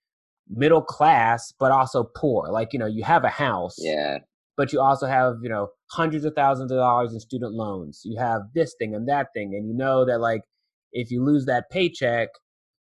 middle 0.48 0.82
class 0.82 1.52
but 1.58 1.70
also 1.70 2.04
poor. 2.16 2.48
Like 2.50 2.72
you 2.72 2.78
know 2.78 2.86
you 2.86 3.04
have 3.04 3.24
a 3.24 3.28
house, 3.28 3.76
yeah, 3.78 4.18
but 4.56 4.72
you 4.72 4.80
also 4.80 5.06
have 5.06 5.36
you 5.42 5.50
know 5.50 5.68
hundreds 5.94 6.24
of 6.24 6.34
thousands 6.34 6.70
of 6.70 6.78
dollars 6.78 7.12
in 7.12 7.20
student 7.20 7.54
loans. 7.54 8.02
You 8.04 8.18
have 8.18 8.42
this 8.54 8.74
thing 8.78 8.94
and 8.94 9.08
that 9.08 9.28
thing 9.34 9.54
and 9.54 9.66
you 9.68 9.74
know 9.74 10.04
that 10.04 10.20
like 10.20 10.42
if 10.92 11.10
you 11.10 11.24
lose 11.24 11.46
that 11.46 11.70
paycheck 11.70 12.28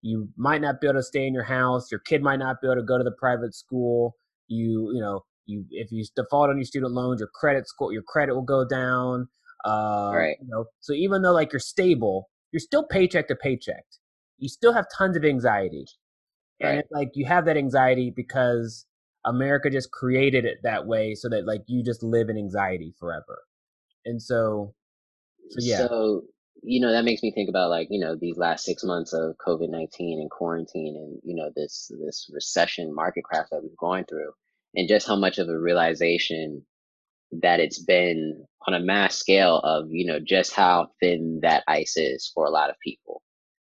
you 0.04 0.30
might 0.36 0.62
not 0.62 0.82
be 0.82 0.88
able 0.88 1.00
to 1.00 1.04
stay 1.04 1.28
in 1.28 1.34
your 1.34 1.44
house 1.44 1.92
your 1.92 2.00
kid 2.00 2.24
might 2.24 2.40
not 2.40 2.60
be 2.60 2.68
able 2.68 2.76
to 2.76 2.84
go 2.84 2.98
to 2.98 3.04
the 3.04 3.12
private 3.12 3.54
school 3.54 4.16
you 4.48 4.92
you 4.96 5.00
know 5.00 5.22
you 5.46 5.64
if 5.70 5.92
you 5.92 6.04
default 6.16 6.50
on 6.50 6.58
your 6.58 6.66
student 6.66 6.92
loans 6.92 7.20
your 7.20 7.30
credit 7.36 7.68
score 7.68 7.94
your 7.94 8.02
credit 8.02 8.34
will 8.34 8.42
go 8.42 8.66
down 8.66 9.28
uh, 9.64 10.12
right. 10.12 10.38
you 10.42 10.48
know 10.48 10.66
so 10.80 10.92
even 10.94 11.22
though 11.22 11.32
like 11.32 11.54
you're 11.54 11.60
stable 11.60 12.32
you're 12.52 12.60
still 12.60 12.84
paycheck 12.84 13.28
to 13.30 13.36
paycheck. 13.36 13.86
You 14.38 14.50
still 14.50 14.74
have 14.74 14.86
tons 14.96 15.18
of 15.18 15.24
anxiety. 15.24 15.86
And 16.60 16.70
Right. 16.70 16.80
it's 16.80 16.92
like 16.92 17.12
you 17.16 17.26
have 17.26 17.46
that 17.46 17.58
anxiety 17.58 18.12
because 18.12 18.86
america 19.26 19.70
just 19.70 19.92
created 19.92 20.46
it 20.46 20.58
that 20.64 20.86
way 20.88 21.16
so 21.16 21.30
that 21.30 21.46
like 21.46 21.62
you 21.68 21.84
just 21.84 22.04
live 22.04 22.30
in 22.30 22.38
anxiety 22.38 22.94
forever 23.00 23.44
and 24.06 24.22
so 24.22 24.74
so 25.50 25.58
yeah 25.60 25.78
So, 25.88 26.24
you 26.64 26.80
know, 26.80 26.92
that 26.92 27.06
makes 27.06 27.24
me 27.24 27.32
think 27.32 27.50
about 27.50 27.70
like, 27.70 27.88
you 27.90 28.00
know, 28.00 28.16
these 28.16 28.38
last 28.38 28.66
six 28.66 28.84
months 28.84 29.14
of 29.14 29.36
COVID-19 29.46 30.22
and 30.22 30.30
quarantine 30.30 30.96
and, 30.96 31.20
you 31.24 31.36
know, 31.36 31.50
this 31.56 31.92
this 32.06 32.30
recession 32.34 32.94
market 32.94 33.24
crash 33.24 33.48
that 33.52 33.62
we've 33.64 33.78
gone 33.78 34.06
through 34.06 34.32
and 34.76 34.88
just 34.88 35.08
how 35.08 35.16
much 35.16 35.38
of 35.40 35.50
a 35.50 35.58
realization 35.60 36.66
that 37.42 37.60
it's 37.60 37.80
been 37.80 38.46
on 38.68 38.74
a 38.74 38.80
mass 38.80 39.16
scale 39.16 39.58
of, 39.60 39.88
you 39.90 40.06
know, 40.06 40.20
just 40.20 40.54
how 40.54 40.90
thin 41.00 41.40
that 41.42 41.64
ice 41.68 41.98
is 41.98 42.32
for 42.34 42.46
a 42.46 42.52
lot 42.52 42.70
of 42.70 42.76
people. 42.84 43.22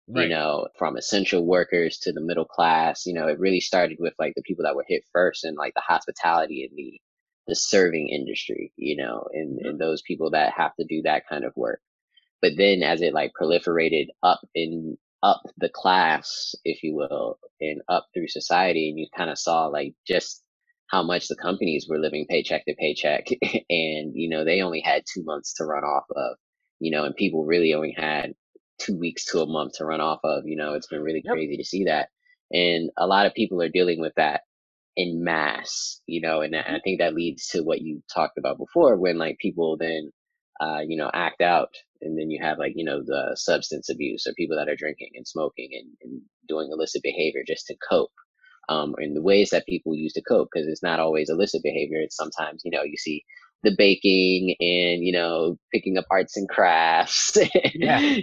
You 0.08 0.28
know, 0.28 0.68
from 0.78 0.96
essential 0.96 1.44
workers 1.46 1.98
to 2.00 2.12
the 2.12 2.20
middle 2.20 2.44
class, 2.44 3.06
you 3.06 3.14
know, 3.14 3.28
it 3.28 3.38
really 3.40 3.60
started 3.60 3.98
with 4.00 4.14
like 4.18 4.34
the 4.36 4.42
people 4.42 4.64
that 4.64 4.76
were 4.76 4.84
hit 4.88 5.02
first 5.12 5.44
and 5.44 5.56
like 5.56 5.74
the 5.74 5.80
hospitality 5.80 6.64
and 6.68 6.76
the 6.76 7.00
the 7.48 7.54
serving 7.56 8.08
industry, 8.08 8.72
you 8.76 8.96
know, 8.96 9.28
and, 9.32 9.60
Mhm. 9.60 9.68
and 9.68 9.78
those 9.80 10.02
people 10.02 10.30
that 10.32 10.52
have 10.54 10.74
to 10.76 10.84
do 10.86 11.02
that 11.02 11.28
kind 11.28 11.44
of 11.44 11.56
work 11.56 11.80
but 12.42 12.52
then 12.56 12.82
as 12.82 13.02
it 13.02 13.14
like 13.14 13.32
proliferated 13.40 14.06
up 14.22 14.40
in 14.54 14.96
up 15.22 15.42
the 15.58 15.68
class 15.68 16.54
if 16.64 16.82
you 16.82 16.94
will 16.94 17.38
and 17.60 17.80
up 17.88 18.06
through 18.14 18.28
society 18.28 18.90
and 18.90 18.98
you 18.98 19.06
kind 19.16 19.30
of 19.30 19.38
saw 19.38 19.66
like 19.66 19.94
just 20.06 20.42
how 20.88 21.02
much 21.02 21.28
the 21.28 21.36
companies 21.36 21.86
were 21.88 21.98
living 21.98 22.26
paycheck 22.28 22.64
to 22.66 22.74
paycheck 22.74 23.26
and 23.70 24.12
you 24.14 24.28
know 24.28 24.44
they 24.44 24.60
only 24.62 24.80
had 24.80 25.02
two 25.12 25.24
months 25.24 25.54
to 25.54 25.64
run 25.64 25.84
off 25.84 26.04
of 26.14 26.36
you 26.80 26.90
know 26.90 27.04
and 27.04 27.16
people 27.16 27.44
really 27.44 27.74
only 27.74 27.94
had 27.96 28.34
two 28.78 28.96
weeks 28.98 29.24
to 29.26 29.40
a 29.40 29.46
month 29.46 29.74
to 29.74 29.84
run 29.84 30.00
off 30.00 30.20
of 30.24 30.44
you 30.46 30.56
know 30.56 30.74
it's 30.74 30.86
been 30.88 31.02
really 31.02 31.22
yep 31.22 31.30
crazy 31.30 31.56
to 31.56 31.64
see 31.64 31.84
that 31.84 32.08
and 32.52 32.90
a 32.98 33.06
lot 33.06 33.26
of 33.26 33.34
people 33.34 33.60
are 33.62 33.68
dealing 33.68 34.00
with 34.00 34.12
that 34.16 34.42
in 34.96 35.22
mass, 35.24 36.00
you 36.06 36.20
know, 36.20 36.40
and 36.40 36.56
I 36.56 36.78
Mhm. 36.78 36.80
think 36.82 37.00
that 37.00 37.14
leads 37.14 37.48
to 37.48 37.62
what 37.62 37.82
you 37.82 38.02
talked 38.12 38.38
about 38.38 38.58
before 38.58 38.96
when 38.96 39.18
like 39.18 39.38
people 39.38 39.76
then, 39.78 40.10
uh, 40.60 40.80
you 40.86 40.96
know, 40.96 41.10
act 41.12 41.42
out 41.42 41.70
and 42.00 42.18
then 42.18 42.30
you 42.30 42.42
have 42.42 42.58
like, 42.58 42.72
you 42.76 42.84
know, 42.84 43.02
the 43.04 43.32
substance 43.36 43.90
abuse 43.90 44.26
or 44.26 44.34
people 44.34 44.56
that 44.56 44.68
are 44.68 44.76
drinking 44.76 45.10
and 45.14 45.26
smoking 45.26 45.70
and, 45.72 45.90
and 46.02 46.22
doing 46.48 46.70
illicit 46.72 47.02
behavior 47.02 47.42
just 47.46 47.66
to 47.66 47.76
cope. 47.88 48.12
Um, 48.68 48.94
and 48.98 49.16
the 49.16 49.22
ways 49.22 49.50
that 49.50 49.66
people 49.66 49.94
use 49.94 50.12
to 50.14 50.22
cope, 50.22 50.48
because 50.52 50.66
it's 50.68 50.82
not 50.82 50.98
always 50.98 51.30
illicit 51.30 51.62
behavior. 51.62 52.00
It's 52.00 52.16
sometimes, 52.16 52.62
you 52.64 52.70
know, 52.72 52.82
you 52.82 52.96
see 52.96 53.24
the 53.62 53.74
baking 53.76 54.54
and, 54.60 55.04
you 55.04 55.12
know, 55.12 55.56
picking 55.72 55.98
up 55.98 56.06
arts 56.10 56.36
and 56.36 56.48
crafts. 56.48 57.36
yeah 57.74 58.16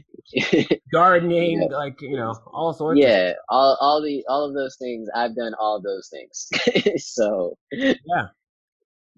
gardening 0.91 1.59
know, 1.59 1.77
like 1.77 2.01
you 2.01 2.15
know 2.15 2.33
all 2.47 2.73
sorts 2.73 2.99
of 2.99 3.03
yeah, 3.03 3.33
all 3.49 3.77
all 3.81 4.01
the 4.01 4.23
all 4.27 4.47
of 4.47 4.53
those 4.53 4.77
things. 4.77 5.09
I've 5.13 5.35
done 5.35 5.53
all 5.59 5.77
of 5.77 5.83
those 5.83 6.09
things. 6.09 6.49
so 7.03 7.57
yeah 7.71 8.27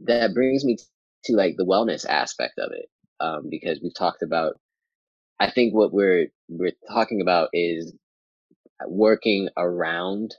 that 0.03 0.33
brings 0.33 0.65
me 0.65 0.77
to 1.25 1.33
like 1.33 1.55
the 1.57 1.65
wellness 1.65 2.05
aspect 2.07 2.59
of 2.59 2.71
it, 2.71 2.89
um, 3.19 3.49
because 3.49 3.79
we've 3.81 3.95
talked 3.95 4.23
about. 4.23 4.59
I 5.39 5.51
think 5.51 5.73
what 5.73 5.93
we're 5.93 6.27
we're 6.47 6.71
talking 6.87 7.21
about 7.21 7.49
is 7.53 7.93
working 8.87 9.49
around 9.57 10.33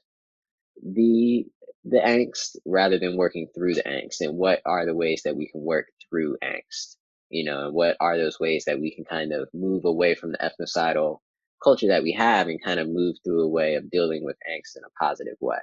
the 0.82 1.46
the 1.88 1.98
angst 1.98 2.56
rather 2.66 2.98
than 2.98 3.16
working 3.16 3.46
through 3.54 3.74
the 3.74 3.82
angst, 3.82 4.20
and 4.20 4.36
what 4.36 4.60
are 4.66 4.84
the 4.86 4.94
ways 4.94 5.22
that 5.24 5.36
we 5.36 5.48
can 5.48 5.62
work 5.62 5.86
through 6.08 6.36
angst. 6.42 6.96
You 7.28 7.44
know, 7.44 7.66
and 7.66 7.74
what 7.74 7.96
are 8.00 8.16
those 8.16 8.38
ways 8.38 8.64
that 8.66 8.78
we 8.80 8.94
can 8.94 9.04
kind 9.04 9.32
of 9.32 9.48
move 9.52 9.84
away 9.84 10.14
from 10.14 10.32
the 10.32 10.38
ethnocidal 10.38 11.18
culture 11.62 11.88
that 11.88 12.02
we 12.02 12.12
have 12.12 12.46
and 12.46 12.62
kind 12.62 12.78
of 12.78 12.88
move 12.88 13.16
through 13.24 13.42
a 13.42 13.48
way 13.48 13.74
of 13.74 13.90
dealing 13.90 14.24
with 14.24 14.36
angst 14.48 14.76
in 14.76 14.82
a 14.84 15.04
positive 15.04 15.36
way. 15.40 15.58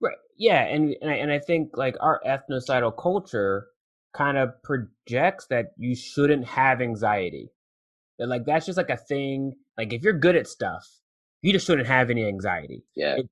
Right. 0.00 0.16
Yeah, 0.36 0.64
and 0.64 0.96
and 1.00 1.10
I, 1.10 1.14
and 1.14 1.32
I 1.32 1.38
think 1.38 1.76
like 1.76 1.96
our 2.00 2.20
ethnocidal 2.26 2.96
culture 2.96 3.66
kind 4.14 4.38
of 4.38 4.50
projects 4.62 5.46
that 5.50 5.72
you 5.76 5.94
shouldn't 5.94 6.46
have 6.46 6.80
anxiety. 6.80 7.50
That 8.18 8.28
like 8.28 8.44
that's 8.44 8.66
just 8.66 8.78
like 8.78 8.90
a 8.90 8.96
thing. 8.96 9.54
Like 9.76 9.92
if 9.92 10.02
you're 10.02 10.12
good 10.18 10.36
at 10.36 10.48
stuff, 10.48 10.84
you 11.42 11.52
just 11.52 11.66
shouldn't 11.66 11.88
have 11.88 12.10
any 12.10 12.26
anxiety. 12.26 12.84
Yeah. 12.96 13.16
It, 13.18 13.28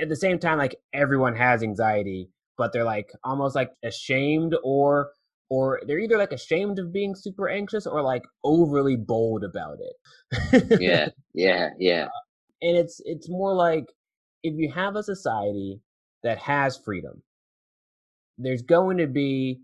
at 0.00 0.08
the 0.08 0.16
same 0.16 0.38
time, 0.38 0.58
like 0.58 0.76
everyone 0.92 1.34
has 1.36 1.62
anxiety, 1.62 2.30
but 2.56 2.72
they're 2.72 2.84
like 2.84 3.10
almost 3.24 3.54
like 3.54 3.72
ashamed 3.82 4.54
or 4.62 5.10
or 5.50 5.80
they're 5.86 5.98
either 5.98 6.18
like 6.18 6.32
ashamed 6.32 6.78
of 6.78 6.92
being 6.92 7.14
super 7.14 7.48
anxious 7.48 7.86
or 7.86 8.02
like 8.02 8.24
overly 8.44 8.96
bold 8.96 9.44
about 9.44 9.78
it. 9.80 10.64
Yeah. 10.78 11.08
Yeah. 11.34 11.70
Yeah. 11.78 12.08
and 12.62 12.76
it's 12.76 13.00
it's 13.04 13.28
more 13.28 13.54
like 13.54 13.86
if 14.42 14.54
you 14.56 14.70
have 14.72 14.96
a 14.96 15.02
society 15.02 15.80
that 16.22 16.38
has 16.38 16.76
freedom 16.78 17.22
there's 18.38 18.62
going 18.62 18.98
to 18.98 19.06
be 19.06 19.60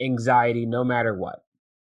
anxiety 0.00 0.64
no 0.66 0.84
matter 0.84 1.14
what 1.16 1.40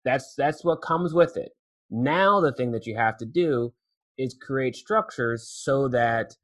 that's 0.04 0.34
that's 0.36 0.64
what 0.64 0.82
comes 0.82 1.14
with 1.14 1.36
it 1.36 1.52
now 1.90 2.40
the 2.40 2.52
thing 2.52 2.72
that 2.72 2.86
you 2.86 2.96
have 2.96 3.16
to 3.16 3.24
do 3.26 3.72
is 4.18 4.36
create 4.40 4.76
structures 4.76 5.48
so 5.48 5.88
that 5.88 6.32
uh, 6.32 6.34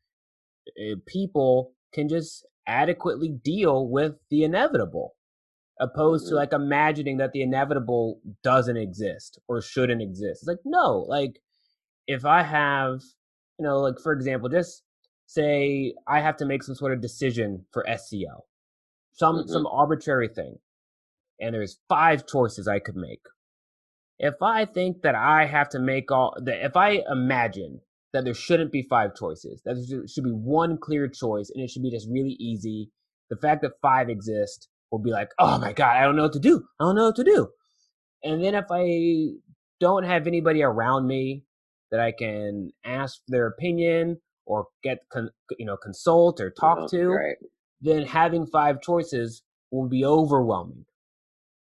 people 1.07 1.73
can 1.93 2.09
just 2.09 2.47
adequately 2.67 3.31
deal 3.31 3.89
with 3.89 4.15
the 4.31 4.45
inevitable 4.45 5.15
opposed 5.81 6.29
to 6.29 6.35
hmm 6.35 6.37
like 6.37 6.53
imagining 6.53 7.19
that 7.19 7.33
the 7.33 7.43
inevitable 7.43 8.21
doesn't 8.43 8.77
exist 8.77 9.39
or 9.49 9.63
shouldn't 9.63 10.03
exist. 10.03 10.43
It's 10.43 10.49
like 10.49 10.59
no 10.65 11.05
like 11.09 11.41
if 12.07 12.25
I 12.25 12.43
have, 12.43 13.03
you 13.59 13.65
know, 13.67 13.81
like 13.81 14.01
for 14.01 14.13
example, 14.13 14.49
just 14.49 14.83
say 15.27 15.95
I 16.07 16.21
have 16.21 16.37
to 16.39 16.47
make 16.47 16.63
some 16.63 16.75
sort 16.75 16.93
of 16.93 17.01
decision 17.03 17.67
for 17.73 17.85
SEO, 17.89 18.43
some 19.13 19.47
hmm 19.47 19.49
some 19.49 19.67
arbitrary 19.67 20.29
thing, 20.29 20.59
and 21.41 21.55
there's 21.55 21.81
five 21.89 22.27
choices 22.27 22.67
I 22.69 22.79
could 22.81 22.97
make. 22.97 23.23
If 24.19 24.43
I 24.43 24.65
think 24.65 25.03
that 25.03 25.15
I 25.15 25.47
have 25.47 25.69
to 25.71 25.79
make 25.79 26.11
all 26.11 26.35
that, 26.43 26.65
if 26.65 26.77
I 26.77 27.03
imagine 27.11 27.81
that 28.13 28.25
there 28.25 28.35
shouldn't 28.35 28.73
be 28.73 28.87
five 28.89 29.15
choices, 29.15 29.61
that 29.65 29.75
there 29.89 30.07
should- 30.09 30.25
be 30.25 30.31
one 30.33 30.79
clear 30.79 31.09
choice, 31.09 31.51
and 31.55 31.63
it 31.63 31.71
should 31.71 31.83
be 31.83 31.91
just 31.91 32.09
really 32.11 32.37
easy. 32.41 32.91
The 33.31 33.37
fact 33.37 33.63
that 33.63 33.73
five 33.83 34.09
exist 34.09 34.69
will 34.91 34.99
be 35.01 35.11
like, 35.11 35.31
oh 35.39 35.59
my 35.59 35.73
god, 35.73 35.97
I 35.97 36.05
don't 36.05 36.17
know 36.17 36.23
what 36.25 36.33
to 36.33 36.39
do. 36.41 36.65
I 36.81 36.85
don't 36.85 36.97
know 36.97 37.07
what 37.07 37.17
to 37.17 37.25
do. 37.25 37.49
And 38.25 38.43
then 38.43 38.55
if 38.55 38.65
I 38.71 39.37
don't 39.81 40.05
have 40.05 40.27
anybody 40.27 40.63
around 40.63 41.07
me 41.07 41.45
that 41.91 42.01
I 42.01 42.13
can 42.13 42.71
ask 42.85 43.21
their 43.29 43.47
opinion 43.47 44.21
or 44.47 44.67
get 44.83 44.99
con- 45.13 45.31
you 45.59 45.67
know 45.67 45.77
consult 45.77 46.41
or 46.41 46.51
talk 46.51 46.79
Oh, 46.83 46.89
to, 46.89 47.09
right. 47.11 47.37
then 47.81 48.05
having 48.07 48.47
five 48.47 48.81
choices 48.81 49.43
will 49.71 49.89
be 49.89 50.05
overwhelming 50.05 50.85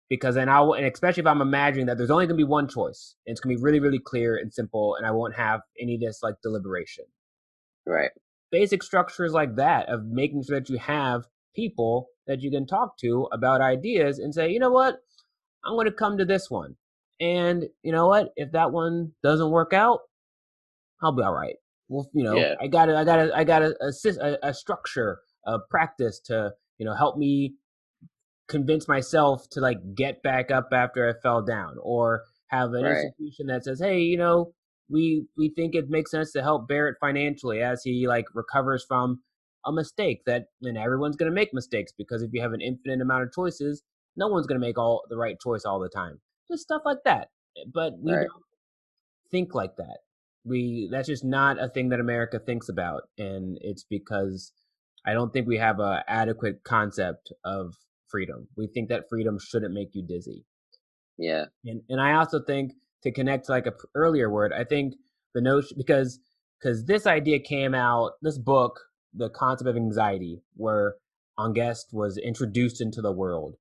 because 0.10 0.36
then 0.36 0.50
I 0.50 0.60
will, 0.62 0.74
and 0.74 0.86
especially 0.86 1.22
if 1.22 1.28
I'm 1.28 1.42
imagining 1.42 1.86
that 1.86 1.98
there's 1.98 2.10
only 2.10 2.26
going 2.26 2.38
to 2.38 2.44
be 2.44 2.50
one 2.50 2.68
choice, 2.68 3.16
and 3.26 3.32
it's 3.32 3.40
going 3.40 3.56
to 3.56 3.60
be 3.60 3.64
really 3.64 3.80
really 3.80 4.00
clear 4.00 4.36
and 4.38 4.54
simple, 4.54 4.96
and 4.96 5.06
I 5.06 5.12
won't 5.12 5.36
have 5.36 5.62
any 5.80 5.96
of 5.96 6.02
this 6.02 6.20
like 6.24 6.36
deliberation. 6.42 7.06
Right. 7.86 8.12
Basic 8.52 8.84
structures 8.84 9.32
like 9.32 9.56
that 9.56 9.90
of 9.90 10.06
making 10.06 10.44
sure 10.44 10.60
that 10.60 10.70
you 10.70 10.78
have 10.80 11.26
people 11.56 12.08
that 12.28 12.42
you 12.42 12.52
can 12.52 12.66
talk 12.66 12.98
to 13.00 13.28
about 13.32 13.62
ideas 13.62 14.20
and 14.20 14.34
say, 14.34 14.50
you 14.50 14.60
know 14.60 14.72
what, 14.72 15.00
I'm 15.64 15.74
going 15.74 15.86
to 15.86 15.92
come 15.92 16.18
to 16.18 16.26
this 16.26 16.50
one. 16.50 16.76
And 17.20 17.66
you 17.84 17.92
know 17.92 18.08
what? 18.08 18.32
If 18.36 18.52
that 18.54 18.72
one 18.72 19.12
doesn't 19.24 19.52
work 19.52 19.74
out, 19.74 20.00
I'll 21.02 21.12
be 21.12 21.24
all 21.24 21.34
right. 21.34 21.56
Well, 21.88 22.10
you 22.14 22.24
know, 22.24 22.36
Yeah. 22.36 22.56
I 22.62 22.68
got 22.68 22.86
to, 22.86 22.98
I 22.98 23.04
got 23.04 23.16
to, 23.18 23.36
I 23.36 23.44
got 23.44 23.64
assist 23.82 24.20
a, 24.20 24.48
a 24.48 24.54
structure, 24.54 25.20
a 25.46 25.60
practice 25.60 26.20
to, 26.26 26.54
you 26.78 26.86
know, 26.86 26.94
help 26.94 27.18
me 27.18 27.56
convince 28.50 28.88
myself 28.88 29.48
to 29.52 29.62
like 29.62 29.78
get 29.96 30.22
back 30.24 30.52
up 30.52 30.70
after 30.74 31.08
I 31.10 31.14
fell 31.22 31.42
down, 31.44 31.78
or 31.82 32.24
have 32.48 32.74
an 32.74 32.86
Right. 32.86 32.88
institution 32.88 33.48
that 33.48 33.64
says, 33.64 33.80
hey, 33.80 34.00
you 34.02 34.18
know, 34.18 34.54
we 34.90 35.26
we 35.38 35.50
think 35.56 35.76
it 35.76 35.90
makes 35.90 36.12
sense 36.12 36.32
to 36.34 36.42
help 36.42 36.68
Barrett 36.68 36.98
financially 37.00 37.62
as 37.62 37.84
he 37.84 38.08
like 38.08 38.26
recovers 38.34 38.84
from 38.88 39.22
a 39.66 39.72
mistake 39.72 40.22
that 40.26 40.46
and 40.62 40.78
everyone's 40.78 41.16
going 41.16 41.30
to 41.32 41.36
make 41.36 41.54
mistakes 41.54 41.92
because 41.98 42.22
if 42.22 42.32
you 42.34 42.42
have 42.42 42.54
an 42.54 42.62
infinite 42.62 43.02
amount 43.02 43.24
of 43.24 43.34
choices 43.34 43.84
no 44.16 44.28
one's 44.28 44.48
going 44.48 44.60
to 44.60 44.66
make 44.66 44.78
all 44.78 45.04
the 45.10 45.18
right 45.18 45.38
choice 45.40 45.66
all 45.66 45.80
the 45.80 45.90
time 45.90 46.20
just 46.50 46.64
stuff 46.64 46.82
like 46.86 47.00
that 47.06 47.30
but 47.74 47.94
we 48.00 48.12
Right. 48.14 48.28
don't 48.28 48.44
think 49.32 49.54
like 49.54 49.76
that 49.78 50.00
we 50.46 50.88
that's 50.92 51.08
just 51.08 51.24
not 51.26 51.62
a 51.62 51.68
thing 51.70 51.90
that 51.90 52.00
america 52.00 52.40
thinks 52.40 52.70
about 52.70 53.04
and 53.18 53.58
it's 53.62 53.84
because 53.84 54.52
i 55.06 55.14
don't 55.14 55.34
think 55.34 55.48
we 55.48 55.58
have 55.58 55.80
a 55.80 56.04
adequate 56.08 56.64
concept 56.64 57.32
of 57.44 57.76
freedom 58.10 58.48
we 58.58 58.68
think 58.68 58.90
that 58.90 59.10
freedom 59.10 59.38
shouldn't 59.40 59.74
make 59.74 59.90
you 59.94 60.04
dizzy 60.06 60.46
Yeah. 61.18 61.46
and 61.66 61.82
and 61.90 62.02
I 62.02 62.14
also 62.14 62.40
think 62.42 62.74
to 63.04 63.12
connect 63.12 63.46
to 63.46 63.52
like 63.52 63.66
a 63.66 63.72
p- 63.72 63.78
earlier 63.96 64.30
word, 64.30 64.52
I 64.54 64.64
think 64.64 64.96
the 65.34 65.42
notion 65.42 65.78
because 65.78 66.20
because 66.60 66.86
this 66.86 67.08
idea 67.08 67.40
came 67.40 67.74
out, 67.74 68.14
this 68.22 68.38
book, 68.38 68.80
the 69.14 69.30
concept 69.30 69.70
of 69.70 69.78
anxiety, 69.78 70.42
where 70.56 70.96
Angst 71.38 71.94
was 71.94 72.18
introduced 72.18 72.82
into 72.82 73.02
the 73.02 73.14
world, 73.14 73.56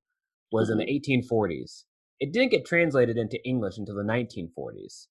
was 0.51 0.69
mm-hmm. 0.69 0.81
in 0.81 0.87
the 0.87 1.23
1840s. 1.27 1.83
It 2.19 2.33
didn't 2.33 2.51
get 2.51 2.65
translated 2.65 3.17
into 3.17 3.39
English 3.47 3.77
until 3.77 3.95
the 3.95 4.03
1940s. 4.03 5.07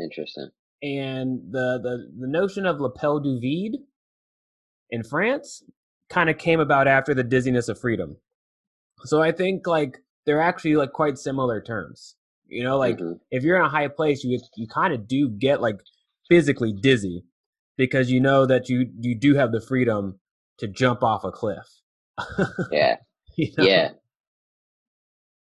Interesting. 0.00 0.50
And 0.82 1.52
the 1.52 1.78
the, 1.82 2.10
the 2.18 2.28
notion 2.28 2.66
of 2.66 2.80
l'appel 2.80 3.20
du 3.22 3.38
vide 3.40 3.80
in 4.90 5.04
France 5.04 5.62
kind 6.10 6.30
of 6.30 6.38
came 6.38 6.58
about 6.58 6.88
after 6.88 7.14
the 7.14 7.24
dizziness 7.24 7.68
of 7.68 7.78
freedom. 7.78 8.16
So 9.04 9.22
I 9.22 9.32
think 9.32 9.66
like 9.66 9.98
they're 10.26 10.40
actually 10.40 10.76
like 10.76 10.92
quite 10.92 11.18
similar 11.18 11.60
terms. 11.60 12.14
You 12.48 12.64
know, 12.64 12.78
like 12.78 12.96
mm-hmm. 12.96 13.14
if 13.30 13.44
you're 13.44 13.58
in 13.58 13.64
a 13.64 13.70
high 13.70 13.88
place, 13.88 14.24
you 14.24 14.40
you 14.56 14.66
kind 14.66 14.94
of 14.94 15.06
do 15.06 15.28
get 15.28 15.60
like 15.60 15.80
physically 16.28 16.72
dizzy 16.72 17.24
because 17.76 18.10
you 18.10 18.20
know 18.20 18.46
that 18.46 18.68
you 18.68 18.90
you 18.98 19.14
do 19.14 19.34
have 19.34 19.52
the 19.52 19.60
freedom 19.60 20.18
to 20.58 20.66
jump 20.66 21.02
off 21.02 21.24
a 21.24 21.30
cliff. 21.30 21.66
yeah. 22.70 22.96
you 23.36 23.52
know? 23.56 23.64
Yeah. 23.64 23.90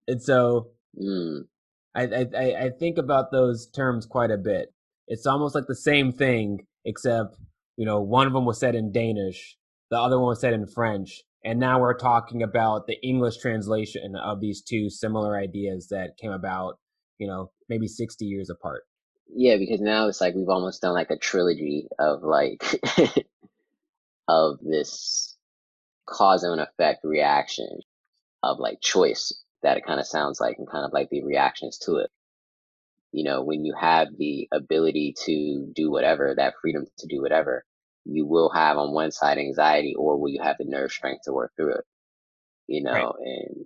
And 0.07 0.21
so 0.21 0.71
mm. 0.99 1.41
I, 1.95 2.03
I 2.03 2.65
I 2.65 2.69
think 2.77 2.97
about 2.97 3.31
those 3.31 3.67
terms 3.67 4.05
quite 4.05 4.31
a 4.31 4.37
bit. 4.37 4.73
It's 5.07 5.25
almost 5.25 5.55
like 5.55 5.67
the 5.67 5.75
same 5.75 6.11
thing, 6.11 6.65
except 6.83 7.37
you 7.77 7.85
know 7.85 8.01
one 8.01 8.27
of 8.27 8.33
them 8.33 8.45
was 8.45 8.59
said 8.59 8.75
in 8.75 8.91
Danish, 8.91 9.57
the 9.89 9.99
other 9.99 10.19
one 10.19 10.27
was 10.27 10.41
said 10.41 10.53
in 10.53 10.67
French, 10.67 11.23
and 11.45 11.59
now 11.59 11.79
we're 11.79 11.97
talking 11.97 12.43
about 12.43 12.87
the 12.87 13.01
English 13.01 13.37
translation 13.37 14.15
of 14.15 14.41
these 14.41 14.61
two 14.61 14.89
similar 14.89 15.37
ideas 15.37 15.87
that 15.89 16.17
came 16.17 16.31
about 16.31 16.79
you 17.17 17.27
know, 17.27 17.51
maybe 17.69 17.87
60 17.87 18.25
years 18.25 18.49
apart. 18.49 18.83
Yeah, 19.33 19.57
because 19.57 19.81
now 19.81 20.07
it's 20.07 20.21
like 20.21 20.35
we've 20.35 20.49
almost 20.49 20.81
done 20.81 20.93
like 20.93 21.09
a 21.09 21.17
trilogy 21.17 21.87
of 21.97 22.21
like 22.21 22.63
of 24.27 24.59
this 24.61 25.35
cause 26.07 26.43
and 26.43 26.61
effect 26.61 26.99
reaction 27.03 27.67
of 28.43 28.59
like 28.59 28.79
choice 28.81 29.33
that 29.63 29.77
it 29.77 29.85
kind 29.85 29.99
of 29.99 30.05
sounds 30.05 30.39
like 30.39 30.57
and 30.59 30.69
kind 30.69 30.85
of 30.85 30.93
like 30.93 31.09
the 31.09 31.23
reactions 31.23 31.79
to 31.79 31.97
it. 31.97 32.11
You 33.11 33.23
know, 33.23 33.43
when 33.43 33.65
you 33.65 33.73
have 33.79 34.09
the 34.17 34.47
ability 34.51 35.15
to 35.25 35.71
do 35.73 35.89
whatever, 35.89 36.35
that 36.35 36.55
freedom 36.61 36.85
to 36.99 37.07
do 37.07 37.21
whatever, 37.21 37.65
you 38.05 38.25
will 38.25 38.49
have 38.49 38.77
on 38.77 38.93
one 38.93 39.11
side 39.11 39.37
anxiety 39.37 39.95
or 39.97 40.17
will 40.17 40.29
you 40.29 40.41
have 40.41 40.57
the 40.57 40.65
nerve 40.65 40.91
strength 40.91 41.23
to 41.25 41.33
work 41.33 41.51
through 41.55 41.73
it? 41.73 41.85
You 42.67 42.83
know, 42.83 42.91
right. 42.91 43.13
and 43.19 43.65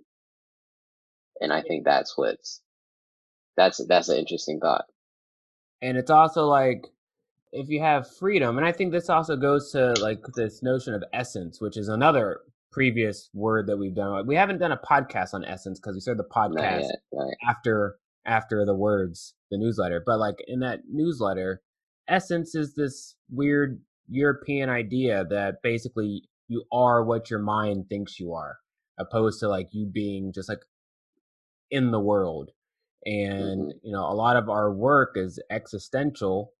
and 1.40 1.52
I 1.52 1.62
think 1.62 1.84
that's 1.84 2.16
what's 2.16 2.60
that's 3.56 3.84
that's 3.86 4.08
an 4.08 4.18
interesting 4.18 4.60
thought. 4.60 4.86
And 5.82 5.96
it's 5.96 6.10
also 6.10 6.46
like 6.46 6.86
if 7.52 7.68
you 7.68 7.80
have 7.80 8.12
freedom, 8.16 8.58
and 8.58 8.66
I 8.66 8.72
think 8.72 8.92
this 8.92 9.10
also 9.10 9.36
goes 9.36 9.72
to 9.72 9.94
like 10.00 10.20
this 10.34 10.62
notion 10.62 10.94
of 10.94 11.02
essence, 11.12 11.60
which 11.60 11.76
is 11.76 11.88
another 11.88 12.40
previous 12.70 13.28
word 13.34 13.66
that 13.66 13.76
we've 13.76 13.94
done. 13.94 14.26
We 14.26 14.36
haven't 14.36 14.58
done 14.58 14.72
a 14.72 14.76
podcast 14.76 15.34
on 15.34 15.44
essence 15.44 15.78
because 15.78 15.94
we 15.94 16.00
started 16.00 16.22
the 16.22 16.28
podcast 16.28 16.88
yet, 17.12 17.34
after 17.46 17.96
after 18.26 18.64
the 18.64 18.74
words, 18.74 19.34
the 19.50 19.58
newsletter. 19.58 20.02
But 20.04 20.18
like 20.18 20.36
in 20.46 20.60
that 20.60 20.80
newsletter, 20.90 21.62
essence 22.08 22.54
is 22.54 22.74
this 22.74 23.16
weird 23.30 23.80
European 24.10 24.68
idea 24.68 25.24
that 25.30 25.62
basically 25.62 26.24
you 26.48 26.64
are 26.72 27.04
what 27.04 27.30
your 27.30 27.38
mind 27.38 27.86
thinks 27.88 28.18
you 28.18 28.34
are, 28.34 28.58
opposed 28.98 29.40
to 29.40 29.48
like 29.48 29.68
you 29.72 29.86
being 29.86 30.32
just 30.32 30.48
like 30.48 30.60
in 31.70 31.92
the 31.92 32.00
world 32.00 32.50
and 33.06 33.60
mm-hmm. 33.60 33.78
you 33.82 33.92
know 33.92 34.04
a 34.04 34.14
lot 34.14 34.36
of 34.36 34.48
our 34.48 34.72
work 34.72 35.12
is 35.14 35.40
existential 35.50 36.52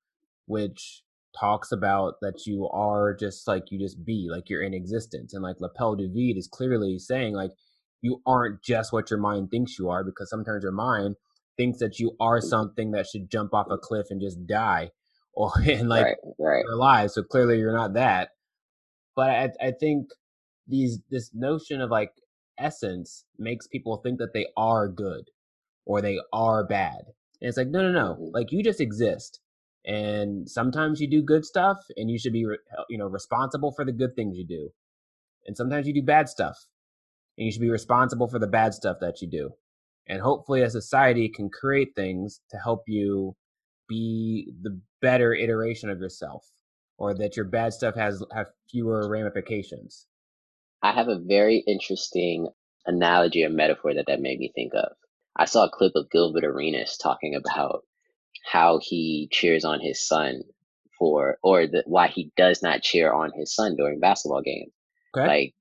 which 0.46 1.02
talks 1.38 1.70
about 1.70 2.14
that 2.22 2.46
you 2.46 2.68
are 2.72 3.14
just 3.14 3.46
like 3.46 3.70
you 3.70 3.78
just 3.78 4.04
be 4.04 4.28
like 4.30 4.48
you're 4.48 4.62
in 4.62 4.74
existence 4.74 5.34
and 5.34 5.42
like 5.42 5.56
l'appel 5.60 5.96
du 5.96 6.08
vide 6.08 6.38
is 6.38 6.48
clearly 6.48 6.98
saying 6.98 7.34
like 7.34 7.50
you 8.02 8.22
aren't 8.26 8.62
just 8.62 8.92
what 8.92 9.10
your 9.10 9.18
mind 9.18 9.50
thinks 9.50 9.78
you 9.78 9.90
are 9.90 10.02
because 10.02 10.30
sometimes 10.30 10.62
your 10.62 10.72
mind 10.72 11.16
thinks 11.56 11.78
that 11.78 11.98
you 11.98 12.16
are 12.18 12.38
mm-hmm. 12.38 12.48
something 12.48 12.90
that 12.92 13.06
should 13.06 13.30
jump 13.30 13.52
off 13.52 13.66
a 13.70 13.76
cliff 13.76 14.06
and 14.10 14.20
just 14.20 14.46
die 14.46 14.90
or 15.32 15.52
and 15.66 15.88
like 15.88 16.04
right, 16.04 16.16
right. 16.38 16.62
you're 16.64 16.74
alive 16.74 17.10
so 17.10 17.22
clearly 17.22 17.58
you're 17.58 17.76
not 17.76 17.94
that 17.94 18.30
but 19.16 19.30
I, 19.30 19.48
I 19.60 19.72
think 19.72 20.08
these 20.66 21.00
this 21.10 21.30
notion 21.34 21.80
of 21.80 21.90
like 21.90 22.12
essence 22.58 23.24
makes 23.38 23.66
people 23.66 23.96
think 23.98 24.18
that 24.18 24.32
they 24.32 24.46
are 24.56 24.88
good 24.88 25.24
or 25.84 26.00
they 26.00 26.18
are 26.32 26.64
bad. 26.64 27.02
And 27.40 27.48
it's 27.48 27.56
like, 27.56 27.68
no, 27.68 27.82
no, 27.82 27.90
no. 27.90 28.14
Mm-hmm. 28.14 28.34
Like 28.34 28.52
you 28.52 28.62
just 28.62 28.80
exist. 28.80 29.40
And 29.84 30.48
sometimes 30.48 31.00
you 31.00 31.08
do 31.08 31.22
good 31.22 31.44
stuff 31.44 31.78
and 31.96 32.10
you 32.10 32.18
should 32.18 32.34
be, 32.34 32.46
you 32.88 32.98
know, 32.98 33.06
responsible 33.06 33.72
for 33.72 33.84
the 33.84 33.92
good 33.92 34.14
things 34.14 34.36
you 34.36 34.46
do. 34.46 34.70
And 35.46 35.56
sometimes 35.56 35.86
you 35.86 35.94
do 35.94 36.02
bad 36.02 36.28
stuff 36.28 36.56
and 37.38 37.46
you 37.46 37.52
should 37.52 37.62
be 37.62 37.70
responsible 37.70 38.28
for 38.28 38.38
the 38.38 38.46
bad 38.46 38.74
stuff 38.74 38.98
that 39.00 39.22
you 39.22 39.28
do. 39.28 39.50
And 40.06 40.20
hopefully 40.20 40.62
a 40.62 40.70
society 40.70 41.30
can 41.34 41.48
create 41.48 41.94
things 41.96 42.40
to 42.50 42.58
help 42.58 42.82
you 42.86 43.36
be 43.90 44.52
the 44.62 44.80
better 45.02 45.34
iteration 45.34 45.90
of 45.90 45.98
yourself 45.98 46.46
or 46.96 47.12
that 47.14 47.36
your 47.36 47.44
bad 47.46 47.72
stuff 47.72 47.96
has 47.96 48.22
have 48.32 48.46
fewer 48.70 49.08
ramifications. 49.10 50.06
I 50.82 50.92
have 50.92 51.08
a 51.08 51.18
very 51.18 51.62
interesting 51.66 52.48
analogy 52.86 53.44
or 53.44 53.50
metaphor 53.50 53.94
that 53.94 54.06
that 54.06 54.20
made 54.20 54.38
me 54.38 54.52
think 54.54 54.72
of. 54.74 54.92
I 55.36 55.46
saw 55.46 55.64
a 55.64 55.70
clip 55.70 55.92
of 55.96 56.10
Gilbert 56.10 56.44
Arenas 56.44 56.96
talking 56.96 57.34
about 57.34 57.84
how 58.44 58.80
he 58.82 59.28
cheers 59.30 59.64
on 59.64 59.80
his 59.80 60.06
son 60.06 60.42
for, 60.98 61.38
or 61.42 61.66
the, 61.66 61.82
why 61.86 62.08
he 62.08 62.32
does 62.36 62.62
not 62.62 62.82
cheer 62.82 63.12
on 63.12 63.32
his 63.34 63.54
son 63.54 63.76
during 63.76 64.00
basketball 64.00 64.42
games. 64.42 64.72
Okay. 65.16 65.26
Like 65.26 65.54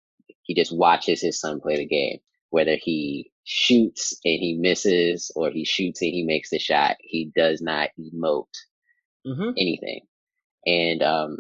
he 0.44 0.56
just 0.56 0.76
watches 0.76 1.22
his 1.22 1.40
son 1.40 1.62
play 1.62 1.78
the 1.78 1.86
game. 1.86 2.20
Whether 2.50 2.78
he 2.82 3.32
shoots 3.52 4.14
and 4.24 4.40
he 4.40 4.58
misses, 4.60 5.32
or 5.36 5.50
he 5.50 5.66
shoots 5.66 6.04
and 6.04 6.12
he 6.12 6.24
makes 6.24 6.52
the 6.52 6.60
shot, 6.60 6.98
he 7.02 7.32
does 7.36 7.62
not 7.62 7.90
emote 8.00 8.46
mm-hmm. 9.26 9.50
anything. 9.58 10.02
And 10.68 11.02
um, 11.02 11.38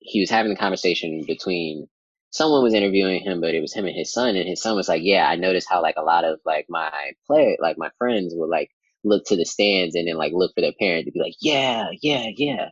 he 0.00 0.18
was 0.18 0.28
having 0.28 0.50
a 0.50 0.56
conversation 0.56 1.24
between 1.24 1.86
someone 2.30 2.64
was 2.64 2.74
interviewing 2.74 3.22
him, 3.22 3.40
but 3.40 3.54
it 3.54 3.60
was 3.60 3.72
him 3.72 3.86
and 3.86 3.94
his 3.94 4.12
son, 4.12 4.34
and 4.34 4.48
his 4.48 4.60
son 4.60 4.74
was 4.74 4.88
like, 4.88 5.02
"Yeah, 5.04 5.28
I 5.28 5.36
noticed 5.36 5.68
how 5.70 5.80
like 5.80 5.94
a 5.96 6.02
lot 6.02 6.24
of 6.24 6.40
like 6.44 6.66
my 6.68 6.90
play, 7.28 7.56
like 7.60 7.78
my 7.78 7.90
friends 7.96 8.34
would 8.36 8.50
like 8.50 8.70
look 9.04 9.24
to 9.26 9.36
the 9.36 9.44
stands 9.44 9.94
and 9.94 10.08
then 10.08 10.16
like 10.16 10.32
look 10.34 10.52
for 10.56 10.62
their 10.62 10.72
parent 10.80 11.06
to 11.06 11.12
be 11.12 11.20
like, 11.20 11.34
yeah, 11.40 11.90
yeah, 12.02 12.26
yeah." 12.36 12.70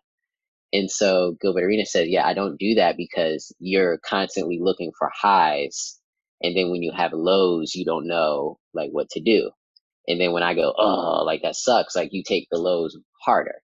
And 0.73 0.91
so 0.91 1.37
Gilbert 1.41 1.63
Arenas 1.63 1.93
said, 1.93 2.09
"Yeah, 2.09 2.27
I 2.27 2.35
don't 2.35 2.59
do 2.59 2.75
that 2.75 2.97
because 2.97 3.55
you're 3.61 3.99
constantly 3.99 4.59
looking 4.61 4.91
for 4.99 5.13
highs, 5.15 6.00
and 6.43 6.57
then 6.57 6.71
when 6.71 6.83
you 6.83 6.93
have 6.93 7.13
lows, 7.13 7.75
you 7.75 7.85
don't 7.85 8.07
know 8.07 8.59
like 8.75 8.91
what 8.91 9.11
to 9.11 9.21
do. 9.21 9.51
And 10.09 10.21
then 10.21 10.33
when 10.33 10.43
I 10.43 10.55
go, 10.55 10.75
oh, 10.77 11.23
like 11.25 11.43
that 11.43 11.57
sucks, 11.57 11.95
like 11.95 12.11
you 12.13 12.23
take 12.27 12.49
the 12.51 12.59
lows 12.59 12.97
harder." 13.23 13.63